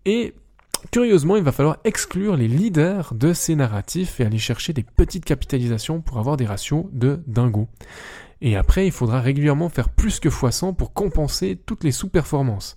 Et 0.07 0.35
curieusement, 0.91 1.37
il 1.37 1.45
va 1.45 1.53
falloir 1.53 1.77
exclure 1.85 2.37
les 2.37 2.49
leaders 2.49 3.15
de 3.15 3.33
ces 3.33 3.55
narratifs 3.55 4.19
et 4.19 4.25
aller 4.25 4.39
chercher 4.39 4.73
des 4.73 4.83
petites 4.83 5.25
capitalisations 5.25 6.01
pour 6.01 6.19
avoir 6.19 6.37
des 6.37 6.47
ratios 6.47 6.87
de 6.93 7.23
dingo. 7.29 7.69
Et 8.41 8.57
après, 8.57 8.87
il 8.87 8.93
faudra 8.93 9.21
régulièrement 9.21 9.69
faire 9.69 9.91
plus 9.91 10.19
que 10.19 10.29
x100 10.29 10.75
pour 10.75 10.93
compenser 10.93 11.61
toutes 11.65 11.85
les 11.85 11.93
sous-performances. 11.93 12.77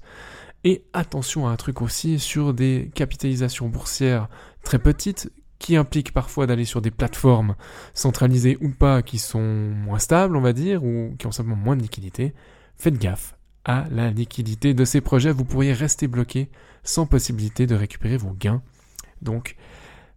Et 0.64 0.84
attention 0.94 1.48
à 1.48 1.52
un 1.52 1.56
truc 1.56 1.82
aussi 1.82 2.20
sur 2.20 2.54
des 2.54 2.92
capitalisations 2.96 3.68
boursières 3.68 4.30
très 4.64 4.80
petites 4.80 5.32
qui 5.60 5.76
impliquent 5.76 6.14
parfois 6.14 6.46
d'aller 6.46 6.66
sur 6.66 6.82
des 6.82 6.92
plateformes 6.92 7.56
centralisées 7.94 8.58
ou 8.62 8.70
pas 8.70 9.02
qui 9.02 9.18
sont 9.18 9.42
moins 9.42 10.00
stables, 10.00 10.36
on 10.36 10.42
va 10.42 10.54
dire, 10.54 10.84
ou 10.84 11.16
qui 11.18 11.28
ont 11.28 11.32
simplement 11.32 11.56
moins 11.56 11.76
de 11.76 11.82
liquidité. 11.82 12.34
Faites 12.76 12.98
gaffe 12.98 13.36
à 13.66 13.86
la 13.92 14.10
liquidité 14.10 14.74
de 14.74 14.86
ces 14.86 15.00
projets. 15.00 15.32
Vous 15.32 15.46
pourriez 15.46 15.74
rester 15.74 16.08
bloqué 16.08 16.50
sans 16.84 17.06
possibilité 17.06 17.66
de 17.66 17.76
récupérer 17.76 18.18
vos 18.18 18.34
gains. 18.34 18.62
Donc, 19.22 19.56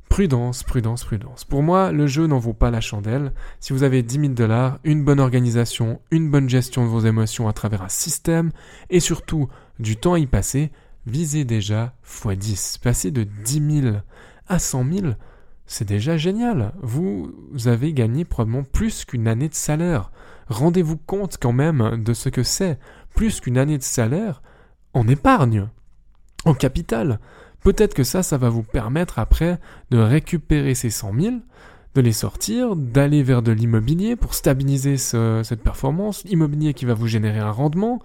Prudence, 0.08 0.62
prudence, 0.62 1.04
prudence. 1.04 1.44
Pour 1.44 1.62
moi, 1.62 1.90
le 1.90 2.06
jeu 2.06 2.26
n'en 2.26 2.38
vaut 2.38 2.54
pas 2.54 2.70
la 2.70 2.80
chandelle. 2.80 3.32
Si 3.58 3.72
vous 3.72 3.82
avez 3.82 4.02
10 4.02 4.20
000 4.20 4.32
dollars, 4.34 4.78
une 4.84 5.04
bonne 5.04 5.18
organisation, 5.18 6.00
une 6.10 6.30
bonne 6.30 6.48
gestion 6.48 6.84
de 6.84 6.88
vos 6.88 7.00
émotions 7.00 7.48
à 7.48 7.52
travers 7.52 7.82
un 7.82 7.88
système, 7.88 8.52
et 8.88 9.00
surtout 9.00 9.48
du 9.78 9.96
temps 9.96 10.14
à 10.14 10.18
y 10.18 10.26
passer, 10.26 10.70
visez 11.06 11.44
déjà 11.44 11.94
x10. 12.06 12.80
Passer 12.80 13.10
de 13.10 13.24
10 13.24 13.82
000 13.82 13.96
à 14.48 14.58
100 14.58 14.84
000, 14.92 15.06
c'est 15.66 15.88
déjà 15.88 16.16
génial. 16.16 16.72
Vous 16.82 17.32
avez 17.66 17.92
gagné 17.92 18.24
probablement 18.24 18.64
plus 18.64 19.04
qu'une 19.04 19.28
année 19.28 19.48
de 19.48 19.54
salaire. 19.54 20.10
Rendez-vous 20.48 20.96
compte 20.96 21.38
quand 21.40 21.52
même 21.52 22.02
de 22.02 22.14
ce 22.14 22.28
que 22.28 22.42
c'est. 22.42 22.78
Plus 23.14 23.40
qu'une 23.40 23.58
année 23.58 23.78
de 23.78 23.82
salaire 23.82 24.42
en 24.94 25.08
épargne, 25.08 25.68
en 26.44 26.54
capital. 26.54 27.18
Peut-être 27.60 27.94
que 27.94 28.04
ça, 28.04 28.22
ça 28.22 28.38
va 28.38 28.48
vous 28.48 28.62
permettre 28.62 29.18
après 29.18 29.58
de 29.90 29.98
récupérer 29.98 30.74
ces 30.74 30.90
100 30.90 31.20
000, 31.20 31.34
de 31.94 32.00
les 32.00 32.12
sortir, 32.12 32.76
d'aller 32.76 33.24
vers 33.24 33.42
de 33.42 33.50
l'immobilier 33.50 34.14
pour 34.14 34.34
stabiliser 34.34 34.96
cette 34.98 35.62
performance, 35.62 36.22
immobilier 36.26 36.74
qui 36.74 36.84
va 36.84 36.94
vous 36.94 37.08
générer 37.08 37.40
un 37.40 37.50
rendement. 37.50 38.00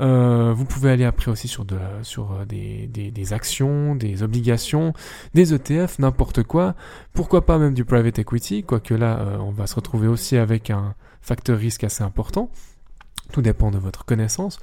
Euh, 0.00 0.52
vous 0.52 0.64
pouvez 0.64 0.90
aller 0.90 1.04
après 1.04 1.30
aussi 1.30 1.48
sur, 1.48 1.64
de, 1.64 1.78
sur 2.02 2.32
euh, 2.32 2.44
des, 2.44 2.86
des, 2.86 3.32
actions, 3.32 3.94
des 3.94 4.22
obligations, 4.22 4.92
des 5.34 5.54
ETF, 5.54 5.98
n'importe 5.98 6.42
quoi. 6.42 6.74
Pourquoi 7.12 7.46
pas 7.46 7.58
même 7.58 7.74
du 7.74 7.84
private 7.84 8.18
equity, 8.18 8.64
quoique 8.64 8.94
là, 8.94 9.20
euh, 9.20 9.38
on 9.38 9.50
va 9.50 9.66
se 9.66 9.74
retrouver 9.74 10.08
aussi 10.08 10.36
avec 10.36 10.70
un 10.70 10.94
facteur 11.20 11.58
risque 11.58 11.84
assez 11.84 12.02
important. 12.02 12.50
Tout 13.32 13.42
dépend 13.42 13.70
de 13.70 13.78
votre 13.78 14.04
connaissance. 14.04 14.58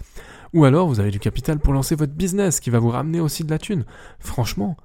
Ou 0.54 0.66
alors 0.66 0.88
vous 0.88 1.00
avez 1.00 1.12
du 1.12 1.20
capital 1.20 1.60
pour 1.60 1.74
lancer 1.74 1.96
votre 1.96 2.14
business 2.14 2.60
qui 2.60 2.70
va 2.70 2.80
vous 2.80 2.90
ramener 2.90 3.20
aussi 3.20 3.44
de 3.44 3.50
la 3.50 3.58
thune. 3.58 3.86
Franchement, 4.20 4.76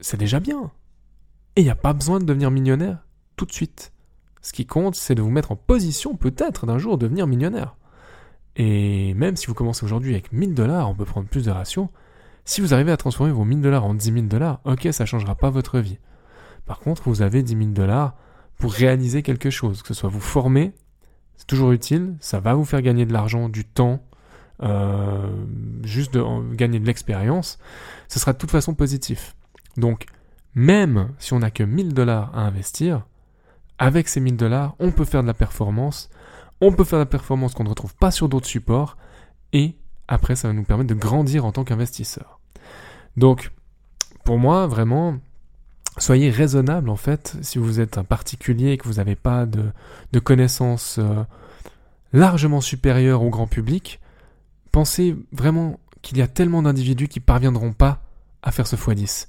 c'est 0.00 0.18
déjà 0.18 0.40
bien. 0.40 0.70
Et 1.54 1.60
il 1.60 1.64
n'y 1.64 1.70
a 1.70 1.76
pas 1.76 1.92
besoin 1.92 2.18
de 2.18 2.24
devenir 2.24 2.50
millionnaire 2.50 2.98
tout 3.36 3.46
de 3.46 3.52
suite. 3.52 3.92
Ce 4.40 4.52
qui 4.52 4.66
compte, 4.66 4.96
c'est 4.96 5.14
de 5.14 5.22
vous 5.22 5.30
mettre 5.30 5.52
en 5.52 5.56
position 5.56 6.16
peut-être 6.16 6.66
d'un 6.66 6.78
jour 6.78 6.98
devenir 6.98 7.26
millionnaire. 7.26 7.76
Et 8.56 9.14
même 9.14 9.36
si 9.36 9.46
vous 9.46 9.54
commencez 9.54 9.84
aujourd'hui 9.84 10.12
avec 10.12 10.32
1000 10.32 10.54
dollars, 10.54 10.88
on 10.90 10.94
peut 10.94 11.04
prendre 11.04 11.28
plus 11.28 11.44
de 11.44 11.50
ratios. 11.50 11.88
Si 12.44 12.60
vous 12.60 12.74
arrivez 12.74 12.92
à 12.92 12.96
transformer 12.96 13.32
vos 13.32 13.44
1000 13.44 13.60
dollars 13.60 13.84
en 13.84 13.94
10 13.94 14.12
000 14.12 14.26
dollars, 14.26 14.60
ok, 14.64 14.88
ça 14.92 15.04
ne 15.04 15.06
changera 15.06 15.34
pas 15.34 15.50
votre 15.50 15.78
vie. 15.78 15.98
Par 16.66 16.80
contre, 16.80 17.02
vous 17.06 17.22
avez 17.22 17.42
10 17.42 17.56
000 17.56 17.70
dollars 17.70 18.14
pour 18.58 18.72
réaliser 18.72 19.22
quelque 19.22 19.50
chose, 19.50 19.82
que 19.82 19.88
ce 19.88 19.94
soit 19.94 20.10
vous 20.10 20.20
former, 20.20 20.72
c'est 21.36 21.46
toujours 21.46 21.72
utile, 21.72 22.14
ça 22.20 22.40
va 22.40 22.54
vous 22.54 22.64
faire 22.64 22.82
gagner 22.82 23.06
de 23.06 23.12
l'argent, 23.12 23.48
du 23.48 23.64
temps, 23.64 24.02
euh, 24.62 25.28
juste 25.82 26.14
de 26.14 26.54
gagner 26.54 26.78
de 26.78 26.86
l'expérience, 26.86 27.58
ce 28.08 28.20
sera 28.20 28.32
de 28.32 28.38
toute 28.38 28.50
façon 28.50 28.74
positif. 28.74 29.34
Donc, 29.76 30.06
même 30.54 31.08
si 31.18 31.32
on 31.32 31.40
n'a 31.40 31.50
que 31.50 31.64
1000 31.64 31.94
dollars 31.94 32.30
à 32.36 32.42
investir, 32.42 33.06
avec 33.78 34.06
ces 34.08 34.20
1000 34.20 34.36
dollars, 34.36 34.76
on 34.78 34.92
peut 34.92 35.04
faire 35.04 35.22
de 35.22 35.26
la 35.26 35.34
performance, 35.34 36.10
on 36.62 36.72
peut 36.72 36.84
faire 36.84 37.00
la 37.00 37.06
performance 37.06 37.54
qu'on 37.54 37.64
ne 37.64 37.68
retrouve 37.68 37.94
pas 37.96 38.12
sur 38.12 38.28
d'autres 38.28 38.46
supports, 38.46 38.96
et 39.52 39.74
après, 40.08 40.36
ça 40.36 40.48
va 40.48 40.54
nous 40.54 40.62
permettre 40.62 40.88
de 40.88 40.94
grandir 40.94 41.44
en 41.44 41.52
tant 41.52 41.64
qu'investisseur. 41.64 42.40
Donc, 43.16 43.50
pour 44.24 44.38
moi, 44.38 44.68
vraiment, 44.68 45.18
soyez 45.98 46.30
raisonnable 46.30 46.88
en 46.88 46.96
fait, 46.96 47.36
si 47.42 47.58
vous 47.58 47.80
êtes 47.80 47.98
un 47.98 48.04
particulier 48.04 48.70
et 48.70 48.78
que 48.78 48.86
vous 48.86 48.94
n'avez 48.94 49.16
pas 49.16 49.44
de, 49.44 50.18
connaissances 50.20 50.98
euh, 50.98 51.24
largement 52.12 52.60
supérieures 52.60 53.22
au 53.22 53.28
grand 53.28 53.48
public, 53.48 54.00
pensez 54.70 55.16
vraiment 55.32 55.80
qu'il 56.00 56.16
y 56.18 56.22
a 56.22 56.28
tellement 56.28 56.62
d'individus 56.62 57.08
qui 57.08 57.20
parviendront 57.20 57.72
pas 57.72 58.02
à 58.42 58.52
faire 58.52 58.68
ce 58.68 58.76
x10. 58.76 59.26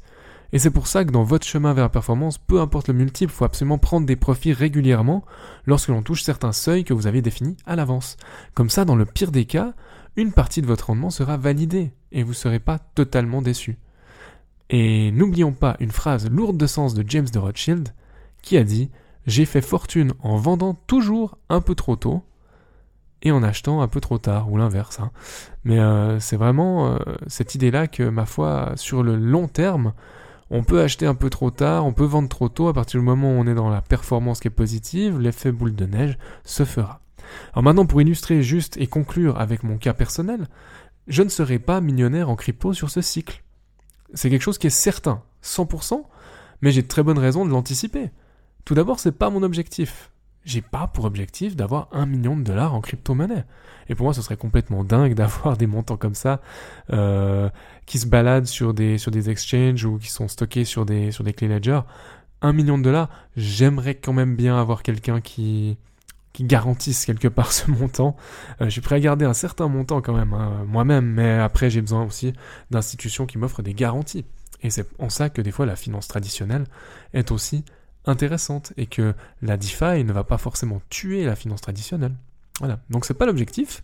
Et 0.54 0.60
c'est 0.60 0.70
pour 0.70 0.86
ça 0.86 1.04
que 1.04 1.10
dans 1.10 1.24
votre 1.24 1.48
chemin 1.48 1.74
vers 1.74 1.86
la 1.86 1.90
performance, 1.90 2.38
peu 2.38 2.62
importe 2.62 2.88
le 2.88 2.94
multiple, 2.94 3.34
il 3.34 3.36
faut 3.36 3.44
absolument 3.44 3.80
prendre 3.80 4.06
des 4.06 4.16
profits 4.16 4.54
régulièrement 4.54 5.26
lorsque 5.66 5.90
l'on 5.90 6.04
touche 6.04 6.22
certains 6.22 6.52
seuils 6.52 6.84
que 6.84 6.94
vous 6.94 7.08
avez 7.08 7.24
définis 7.24 7.58
à 7.66 7.76
l'avance. 7.76 8.18
Comme 8.54 8.70
ça, 8.70 8.86
dans 8.86 8.96
le 8.96 9.06
pire 9.06 9.32
des 9.32 9.46
cas, 9.46 9.74
une 10.16 10.32
partie 10.32 10.62
de 10.62 10.68
votre 10.68 10.88
rendement 10.88 11.10
sera 11.10 11.38
validée 11.38 11.92
et 12.12 12.22
vous 12.22 12.30
ne 12.30 12.36
serez 12.36 12.60
pas 12.60 12.78
totalement 12.78 13.42
déçu. 13.42 13.80
Et 14.70 15.12
n'oublions 15.12 15.54
pas 15.54 15.76
une 15.80 15.92
phrase 15.92 16.30
lourde 16.30 16.58
de 16.58 16.68
sens 16.68 16.94
de 16.94 17.04
James 17.08 17.28
de 17.34 17.40
Rothschild 17.40 17.90
qui 18.44 18.56
a 18.56 18.64
dit 18.64 18.92
J'ai 19.26 19.46
fait 19.46 19.62
fortune 19.62 20.14
en 20.20 20.38
vendant 20.38 20.76
toujours 20.86 21.36
un 21.50 21.62
peu 21.62 21.74
trop 21.74 21.96
tôt 21.96 22.22
et 23.24 23.32
en 23.32 23.42
achetant 23.42 23.82
un 23.82 23.88
peu 23.88 24.02
trop 24.02 24.20
tard, 24.20 24.52
ou 24.52 24.58
l'inverse. 24.58 25.00
Hein. 25.00 25.10
Mais 25.64 25.80
euh, 25.80 26.20
c'est 26.20 26.38
vraiment 26.38 26.94
euh, 26.94 26.98
cette 27.26 27.56
idée-là 27.56 27.88
que, 27.88 28.04
ma 28.04 28.26
foi, 28.26 28.74
sur 28.76 29.02
le 29.02 29.16
long 29.16 29.48
terme, 29.48 29.94
on 30.56 30.64
peut 30.64 30.82
acheter 30.82 31.08
un 31.08 31.16
peu 31.16 31.32
trop 31.32 31.50
tard, 31.50 31.84
on 31.84 31.94
peut 31.94 32.06
vendre 32.06 32.30
trop 32.30 32.48
tôt, 32.48 32.68
à 32.68 32.74
partir 32.74 33.00
du 33.00 33.06
moment 33.06 33.32
où 33.32 33.40
on 33.40 33.48
est 33.48 33.56
dans 33.56 33.72
la 33.72 33.82
performance 33.82 34.40
qui 34.40 34.50
est 34.50 34.52
positive, 34.52 35.20
l'effet 35.20 35.52
boule 35.52 35.74
de 35.74 35.88
neige 35.88 36.20
se 36.46 36.64
fera. 36.64 37.02
Alors 37.54 37.64
maintenant, 37.64 37.88
pour 37.88 38.04
illustrer 38.04 38.44
juste 38.44 38.78
et 38.78 38.86
conclure 38.86 39.40
avec 39.40 39.64
mon 39.64 39.80
cas 39.80 39.96
personnel, 39.96 40.48
je 41.08 41.24
ne 41.24 41.30
serai 41.30 41.58
pas 41.58 41.82
millionnaire 41.82 42.30
en 42.30 42.36
crypto 42.36 42.72
sur 42.72 42.92
ce 42.92 43.02
cycle. 43.02 43.44
C'est 44.14 44.30
quelque 44.30 44.44
chose 44.44 44.60
qui 44.60 44.68
est 44.68 44.70
certain, 44.70 45.24
100%, 45.44 46.04
mais 46.62 46.70
j'ai 46.70 46.84
de 46.84 46.88
très 46.88 47.02
bonnes 47.02 47.18
raisons 47.18 47.48
de 47.48 47.50
l'anticiper. 47.50 48.12
Tout 48.64 48.76
d'abord, 48.76 49.00
c'est 49.00 49.12
pas 49.12 49.32
mon 49.32 49.42
objectif 49.42 50.12
j'ai 50.46 50.62
pas 50.62 50.88
pour 50.88 51.06
objectif 51.06 51.56
d'avoir 51.56 51.88
un 51.92 52.06
million 52.06 52.36
de 52.36 52.44
dollars 52.44 52.74
en 52.74 52.82
crypto-monnaie. 52.82 53.46
Et 53.90 53.96
pour 53.96 54.06
moi, 54.06 54.14
ce 54.14 54.22
serait 54.22 54.38
complètement 54.38 54.84
dingue 54.84 55.14
d'avoir 55.16 55.58
des 55.58 55.68
montants 55.68 55.98
comme 55.98 56.16
ça 56.16 56.42
euh, 56.92 57.50
qui 57.86 58.00
se 58.00 58.08
baladent 58.08 58.46
sur 58.46 58.74
des 58.74 58.98
sur 58.98 59.12
des 59.12 59.30
exchanges 59.30 59.86
ou 59.86 59.98
qui 59.98 60.10
sont 60.10 60.28
stockés 60.28 60.66
sur 60.66 60.86
des 60.86 61.12
sur 61.12 61.24
des 61.24 61.34
clés 61.34 61.48
ledger. 61.48 61.82
Un 62.42 62.52
million 62.52 62.78
de 62.78 62.84
dollars, 62.84 63.10
j'aimerais 63.38 63.96
quand 63.96 64.12
même 64.12 64.36
bien 64.36 64.60
avoir 64.60 64.84
quelqu'un 64.84 65.22
qui 65.22 65.78
qui 66.34 66.44
garantisse 66.44 67.06
quelque 67.06 67.28
part 67.28 67.52
ce 67.52 67.70
montant. 67.70 68.18
Euh, 68.60 68.66
je 68.66 68.72
suis 68.72 68.82
prêt 68.82 68.96
à 68.96 69.00
garder 69.00 69.26
un 69.26 69.34
certain 69.34 69.68
montant 69.68 70.02
quand 70.02 70.14
même 70.14 70.34
hein, 70.34 70.66
moi-même, 70.68 71.06
mais 71.06 71.34
après 71.40 71.70
j'ai 71.70 71.82
besoin 71.82 72.04
aussi 72.04 72.34
d'institutions 72.72 73.26
qui 73.26 73.38
m'offrent 73.38 73.62
des 73.62 73.74
garanties. 73.74 74.26
Et 74.64 74.70
c'est 74.70 74.88
en 74.98 75.10
ça 75.10 75.30
que 75.30 75.42
des 75.42 75.52
fois 75.52 75.66
la 75.66 75.76
finance 75.76 76.08
traditionnelle 76.08 76.66
est 77.14 77.32
aussi 77.32 77.64
intéressante 78.06 78.74
et 78.78 78.86
que 78.86 79.14
la 79.42 79.58
DeFi 79.58 80.04
ne 80.04 80.14
va 80.14 80.24
pas 80.24 80.38
forcément 80.38 80.82
tuer 80.90 81.26
la 81.26 81.36
finance 81.36 81.62
traditionnelle. 81.62 82.16
Voilà, 82.60 82.80
donc 82.92 83.06
c'est 83.06 83.16
pas 83.16 83.26
l'objectif. 83.26 83.84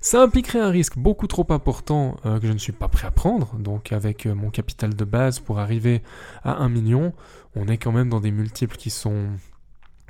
Ça 0.00 0.20
impliquerait 0.20 0.58
un 0.58 0.70
risque 0.70 0.98
beaucoup 0.98 1.28
trop 1.28 1.46
important 1.50 2.16
euh, 2.26 2.40
que 2.40 2.48
je 2.48 2.52
ne 2.52 2.58
suis 2.58 2.72
pas 2.72 2.88
prêt 2.88 3.06
à 3.06 3.12
prendre. 3.12 3.54
Donc 3.58 3.92
avec 3.92 4.26
euh, 4.26 4.34
mon 4.34 4.50
capital 4.50 4.94
de 4.94 5.04
base 5.04 5.38
pour 5.38 5.60
arriver 5.60 6.02
à 6.42 6.56
1 6.56 6.68
million, 6.68 7.12
on 7.54 7.68
est 7.68 7.78
quand 7.78 7.92
même 7.92 8.08
dans 8.08 8.20
des 8.20 8.32
multiples 8.32 8.76
qui 8.76 8.90
sont 8.90 9.28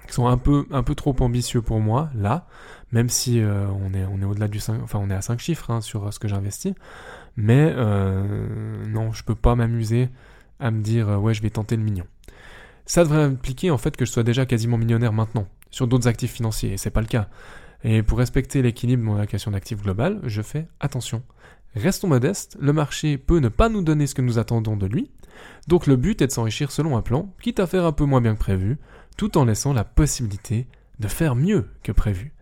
qui 0.07 0.14
sont 0.14 0.27
un 0.27 0.38
peu 0.38 0.66
un 0.71 0.83
peu 0.83 0.94
trop 0.94 1.14
ambitieux 1.21 1.61
pour 1.61 1.81
moi 1.81 2.09
là, 2.14 2.47
même 2.92 3.11
si 3.11 3.40
euh, 3.40 3.66
on 3.68 3.92
est 3.92 4.07
on 4.07 4.23
est 4.23 4.25
au-delà 4.25 4.49
du 4.49 4.59
5 4.59 4.83
enfin 4.83 4.99
on 5.03 5.11
est 5.11 5.14
à 5.14 5.21
5 5.21 5.38
chiffres 5.38 5.71
hein, 5.71 5.83
sur 5.83 6.11
ce 6.12 6.18
que 6.18 6.29
j'investis. 6.29 6.73
Mais 7.37 7.73
non, 8.88 9.12
je 9.12 9.23
peux 9.23 9.37
pas 9.37 9.55
m'amuser 9.55 10.09
à 10.59 10.73
me 10.73 10.83
dire 10.83 11.09
ouais, 11.23 11.35
je 11.35 11.42
vais 11.42 11.51
tenter 11.51 11.77
le 11.77 11.83
million. 11.83 12.07
Ça 12.88 13.05
devrait 13.05 13.22
impliquer 13.22 13.70
en 13.70 13.77
fait 13.79 13.96
que 13.96 14.07
je 14.07 14.11
sois 14.11 14.22
déjà 14.22 14.46
quasiment 14.46 14.79
millionnaire 14.79 15.12
maintenant, 15.12 15.46
sur 15.70 15.87
d'autres 15.87 16.09
actifs 16.09 16.33
financiers, 16.33 16.72
et 16.72 16.77
c'est 16.79 16.90
pas 16.90 17.03
le 17.03 17.07
cas. 17.07 17.29
Et 17.85 18.03
pour 18.03 18.18
respecter 18.18 18.62
l'équilibre 18.62 19.03
de 19.03 19.07
mon 19.07 19.16
allocation 19.16 19.51
d'actifs 19.51 19.83
globale, 19.83 20.20
je 20.24 20.40
fais 20.40 20.66
attention. 20.81 21.22
Restons 21.77 22.09
modestes, 22.09 22.57
le 22.59 22.72
marché 22.72 23.18
peut 23.18 23.40
ne 23.40 23.51
pas 23.51 23.68
nous 23.68 23.83
donner 23.83 24.07
ce 24.07 24.14
que 24.14 24.22
nous 24.22 24.38
attendons 24.38 24.77
de 24.77 24.87
lui, 24.87 25.11
donc 25.68 25.87
le 25.87 25.96
but 25.96 26.22
est 26.22 26.29
de 26.29 26.33
s'enrichir 26.33 26.70
selon 26.70 26.96
un 26.96 27.03
plan, 27.03 27.33
quitte 27.42 27.61
à 27.61 27.66
faire 27.66 27.85
un 27.85 27.92
peu 27.92 28.07
moins 28.07 28.22
bien 28.22 28.35
que 28.35 28.40
prévu, 28.40 28.79
tout 29.18 29.37
en 29.37 29.44
laissant 29.44 29.74
la 29.74 29.85
possibilité 29.85 30.66
de 30.98 31.09
faire 31.09 31.35
mieux 31.35 31.68
que 31.83 31.92
prévu. 31.92 32.33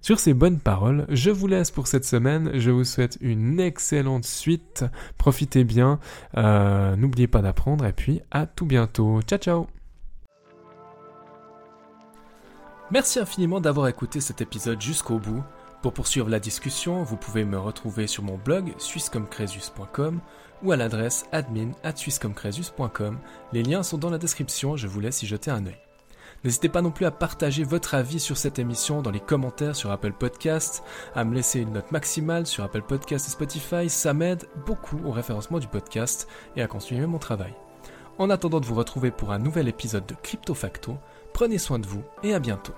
Sur 0.00 0.18
ces 0.18 0.34
bonnes 0.34 0.58
paroles, 0.58 1.06
je 1.08 1.30
vous 1.30 1.46
laisse 1.46 1.70
pour 1.70 1.86
cette 1.86 2.04
semaine. 2.04 2.50
Je 2.52 2.70
vous 2.70 2.84
souhaite 2.84 3.16
une 3.22 3.58
excellente 3.58 4.26
suite. 4.26 4.84
Profitez 5.16 5.64
bien. 5.64 5.98
Euh, 6.36 6.94
n'oubliez 6.96 7.26
pas 7.26 7.40
d'apprendre. 7.40 7.86
Et 7.86 7.92
puis 7.94 8.20
à 8.30 8.44
tout 8.44 8.66
bientôt. 8.66 9.22
Ciao 9.22 9.38
ciao 9.38 9.83
Merci 12.94 13.18
infiniment 13.18 13.60
d'avoir 13.60 13.88
écouté 13.88 14.20
cet 14.20 14.40
épisode 14.40 14.80
jusqu'au 14.80 15.18
bout. 15.18 15.42
Pour 15.82 15.92
poursuivre 15.92 16.28
la 16.28 16.38
discussion, 16.38 17.02
vous 17.02 17.16
pouvez 17.16 17.44
me 17.44 17.58
retrouver 17.58 18.06
sur 18.06 18.22
mon 18.22 18.38
blog 18.38 18.72
suissecomcresus.com 18.78 20.20
ou 20.62 20.70
à 20.70 20.76
l'adresse 20.76 21.26
admin 21.32 21.72
at 21.82 21.94
Les 23.52 23.64
liens 23.64 23.82
sont 23.82 23.98
dans 23.98 24.10
la 24.10 24.18
description, 24.18 24.76
je 24.76 24.86
vous 24.86 25.00
laisse 25.00 25.24
y 25.24 25.26
jeter 25.26 25.50
un 25.50 25.66
œil. 25.66 25.76
N'hésitez 26.44 26.68
pas 26.68 26.82
non 26.82 26.92
plus 26.92 27.04
à 27.04 27.10
partager 27.10 27.64
votre 27.64 27.94
avis 27.94 28.20
sur 28.20 28.36
cette 28.36 28.60
émission 28.60 29.02
dans 29.02 29.10
les 29.10 29.18
commentaires 29.18 29.74
sur 29.74 29.90
Apple 29.90 30.12
Podcast, 30.12 30.84
à 31.16 31.24
me 31.24 31.34
laisser 31.34 31.58
une 31.58 31.72
note 31.72 31.90
maximale 31.90 32.46
sur 32.46 32.62
Apple 32.62 32.82
Podcast 32.82 33.26
et 33.26 33.32
Spotify, 33.32 33.90
ça 33.90 34.14
m'aide 34.14 34.46
beaucoup 34.66 35.00
au 35.04 35.10
référencement 35.10 35.58
du 35.58 35.66
podcast 35.66 36.28
et 36.54 36.62
à 36.62 36.68
continuer 36.68 37.06
mon 37.06 37.18
travail. 37.18 37.54
En 38.18 38.30
attendant 38.30 38.60
de 38.60 38.66
vous 38.66 38.76
retrouver 38.76 39.10
pour 39.10 39.32
un 39.32 39.40
nouvel 39.40 39.66
épisode 39.66 40.06
de 40.06 40.14
Crypto 40.22 40.54
Facto, 40.54 40.96
prenez 41.32 41.58
soin 41.58 41.80
de 41.80 41.86
vous 41.88 42.04
et 42.22 42.32
à 42.32 42.38
bientôt. 42.38 42.74